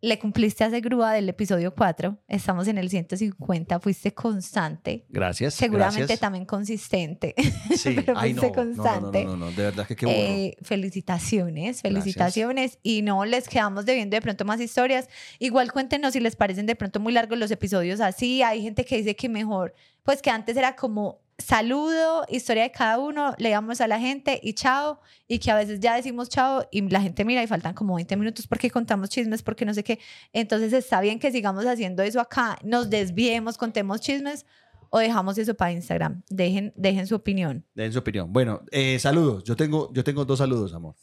[0.00, 2.18] le cumpliste a ese grúa del episodio 4.
[2.28, 3.80] Estamos en el 150.
[3.80, 5.06] Fuiste constante.
[5.08, 5.54] Gracias.
[5.54, 6.20] Seguramente gracias.
[6.20, 7.34] también consistente.
[7.76, 9.24] Sí, pero ay, fuiste no, no, no, constante.
[9.24, 10.20] no, no, no, de verdad que qué bueno.
[10.20, 12.78] Eh, felicitaciones, felicitaciones.
[12.82, 15.08] Y no les quedamos debiendo de pronto más historias.
[15.38, 18.42] Igual cuéntenos si les parecen de pronto muy largos los episodios así.
[18.42, 22.98] Hay gente que dice que mejor, pues que antes era como saludo, historia de cada
[22.98, 25.00] uno, le damos a la gente y chao.
[25.28, 28.16] Y que a veces ya decimos chao y la gente mira y faltan como 20
[28.16, 29.98] minutos porque contamos chismes, porque no sé qué.
[30.32, 34.46] Entonces está bien que sigamos haciendo eso acá, nos desviemos, contemos chismes
[34.90, 36.22] o dejamos eso para Instagram.
[36.30, 37.64] Dejen, dejen su opinión.
[37.74, 38.32] Den su opinión.
[38.32, 39.44] Bueno, eh, saludos.
[39.44, 40.94] Yo tengo, yo tengo dos saludos, amor.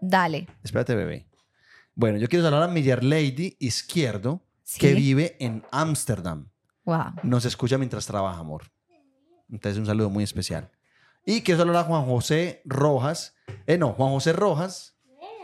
[0.00, 0.46] Dale.
[0.62, 1.26] Espérate, bebé.
[1.94, 4.80] Bueno, yo quiero saludar a Miller Lady Izquierdo, Sí.
[4.80, 6.48] que vive en Ámsterdam.
[6.84, 7.12] Wow.
[7.22, 8.64] Nos escucha mientras trabaja, amor.
[9.50, 10.70] Entonces, un saludo muy especial.
[11.24, 13.34] Y quiero saludar a Juan José Rojas.
[13.66, 14.96] Eh, no, Juan José Rojas.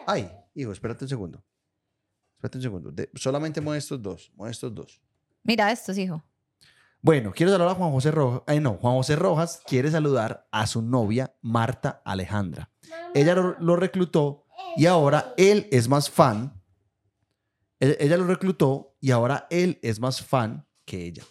[0.07, 1.44] Ay, hijo, espérate un segundo.
[2.36, 2.90] Espérate un segundo.
[2.92, 4.32] De- solamente mueve estos dos.
[4.34, 5.00] Mueve estos dos.
[5.42, 6.22] Mira estos, hijo.
[7.00, 8.42] Bueno, quiero saludar a Juan José Rojas.
[8.46, 12.70] Eh, no, Juan José Rojas quiere saludar a su novia, Marta Alejandra.
[13.14, 14.44] Ella lo, lo reclutó
[14.76, 16.61] y ahora él es más fan.
[17.80, 21.24] E- Ella lo reclutó y ahora él es más fan que ella.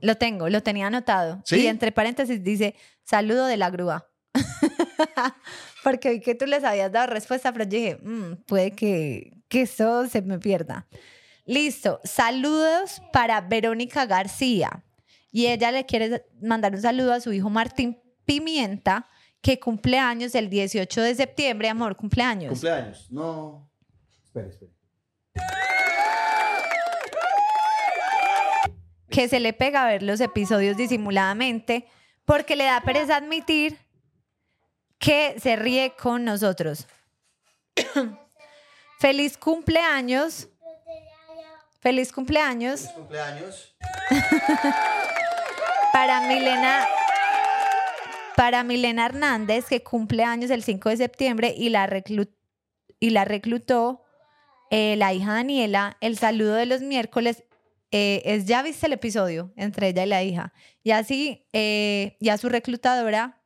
[0.00, 1.42] Lo tengo, lo tenía anotado.
[1.44, 1.62] ¿Sí?
[1.62, 2.74] Y entre paréntesis dice,
[3.04, 4.08] saludo de la grúa.
[5.82, 9.62] Porque vi que tú les habías dado respuesta, pero yo dije, "Mm, puede que, que
[9.62, 10.86] eso se me pierda.
[11.44, 14.84] Listo, saludos para Verónica García.
[15.30, 19.06] Y ella le quiere mandar un saludo a su hijo Martín Pimienta,
[19.40, 21.68] que cumple años el 18 de septiembre.
[21.68, 22.50] Amor, cumpleaños.
[22.50, 23.06] Cumpleaños.
[23.12, 23.70] No.
[24.24, 24.72] Espera, espera.
[29.16, 31.88] Que se le pega a ver los episodios disimuladamente
[32.26, 33.78] porque le da pereza admitir
[34.98, 36.86] que se ríe con nosotros.
[38.98, 40.48] Feliz cumpleaños.
[41.80, 43.74] Feliz cumpleaños Cumpleaños.
[45.94, 46.86] para Milena
[48.36, 52.34] para Milena Hernández que cumple años el 5 de septiembre y la reclu-
[53.00, 54.04] y la reclutó
[54.70, 55.96] eh, la hija Daniela.
[56.02, 57.44] El saludo de los miércoles
[57.90, 60.52] eh, es, ya viste el episodio entre ella y la hija.
[60.82, 63.42] Y así, eh, y a su reclutadora,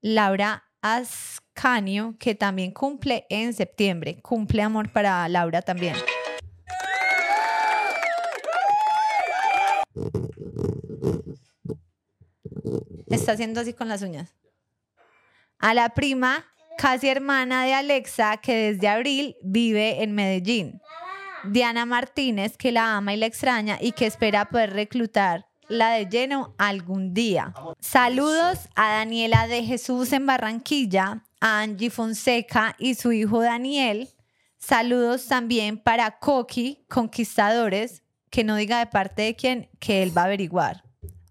[0.00, 4.20] Laura Ascanio, que también cumple en septiembre.
[4.22, 5.94] Cumple amor para Laura también.
[13.08, 14.34] Está haciendo así con las uñas.
[15.58, 16.44] A la prima,
[16.76, 20.80] casi hermana de Alexa, que desde abril vive en Medellín.
[21.48, 26.06] Diana Martínez, que la ama y la extraña y que espera poder reclutar la de
[26.06, 27.52] lleno algún día.
[27.80, 34.08] Saludos a Daniela de Jesús en Barranquilla, a Angie Fonseca y su hijo Daniel.
[34.58, 40.22] Saludos también para Coqui, Conquistadores, que no diga de parte de quién, que él va
[40.22, 40.84] a averiguar.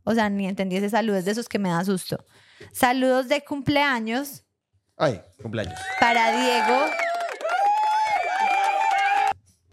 [0.03, 2.23] O sea, ni entendí ese saludo, es de esos que me da susto.
[2.71, 4.43] Saludos de cumpleaños
[4.97, 5.79] Ay, cumpleaños.
[5.99, 6.85] para Diego.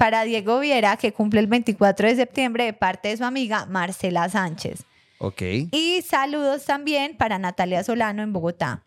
[0.02, 4.28] Para Diego Viera, que cumple el 24 de septiembre de parte de su amiga Marcela
[4.28, 4.82] Sánchez.
[5.18, 5.42] Ok.
[5.70, 8.82] Y saludos también para Natalia Solano en Bogotá.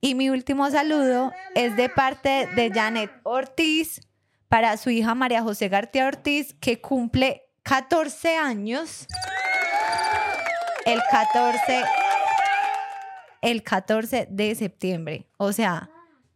[0.00, 4.00] Y mi último saludo es de parte de Janet Ortiz
[4.48, 9.08] para su hija María José García Ortiz, que cumple 14 años.
[10.86, 11.82] El 14,
[13.42, 15.26] el 14 de septiembre.
[15.36, 15.90] O sea,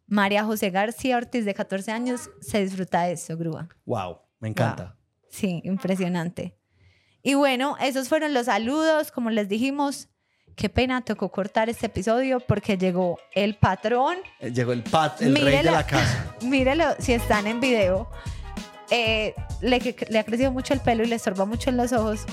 [0.09, 3.69] María José García Ortiz, de 14 años, se disfruta de eso, Grúa.
[3.85, 4.97] Wow, me encanta.
[5.31, 6.57] Sí, impresionante.
[7.23, 10.09] Y bueno, esos fueron los saludos, como les dijimos.
[10.57, 14.17] Qué pena, tocó cortar este episodio porque llegó el patrón.
[14.41, 16.35] Eh, Llegó el Pat, el rey de la casa.
[16.43, 18.11] Mírelo, si están en video.
[18.91, 22.25] Eh, le, le ha crecido mucho el pelo y le estorba mucho en los ojos.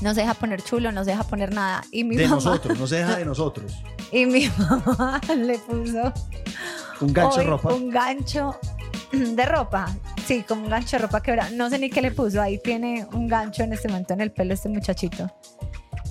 [0.00, 1.82] No se deja poner chulo, no se deja poner nada.
[1.90, 3.72] Y mi De mamá, nosotros, no se deja de nosotros.
[4.14, 6.12] Y mi mamá le puso
[7.00, 7.74] Un gancho de ropa.
[7.74, 8.56] un gancho
[9.12, 9.92] de ropa.
[10.24, 11.50] Sí, como un gancho de ropa quebrada.
[11.50, 12.40] No sé ni qué le puso.
[12.40, 15.30] Ahí tiene un gancho en este momento en el pelo este muchachito.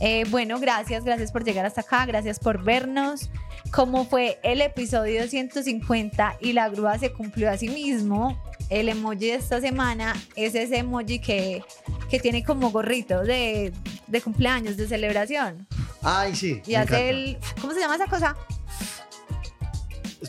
[0.02, 3.30] Eh, bueno, gracias, gracias por llegar hasta acá, gracias por vernos.
[3.72, 8.38] Como fue el episodio 150 y la grúa se cumplió a sí mismo,
[8.70, 11.64] el emoji de esta semana es ese emoji que,
[12.10, 13.74] que tiene como gorrito de,
[14.08, 15.68] de cumpleaños, de celebración.
[16.02, 16.62] Ay, sí.
[16.66, 17.00] Y me hace encanta.
[17.10, 17.38] el.
[17.62, 18.36] ¿Cómo se llama esa cosa?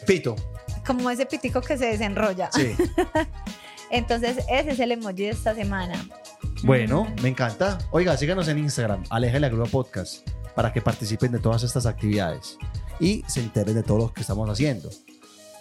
[0.06, 0.36] Pito.
[0.86, 2.50] Como ese pitico que se desenrolla.
[2.52, 2.74] Sí.
[3.90, 5.94] Entonces, ese es el emoji de esta semana.
[6.62, 7.78] Bueno, me encanta.
[7.90, 12.58] Oiga, síganos en Instagram, Aleja la Grúa Podcast, para que participen de todas estas actividades
[12.98, 14.90] y se enteren de todo lo que estamos haciendo.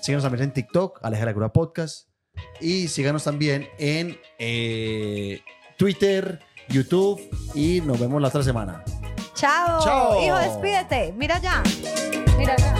[0.01, 2.07] Síganos también en TikTok, Aleja la Grúa Podcast.
[2.59, 5.41] Y síganos también en eh,
[5.77, 7.21] Twitter, YouTube
[7.53, 8.83] y nos vemos la otra semana.
[9.33, 9.83] Chao.
[9.83, 10.23] Chao.
[10.23, 11.13] Hijo, despídete.
[11.17, 11.61] Mira ya.
[12.37, 12.72] Mira ya.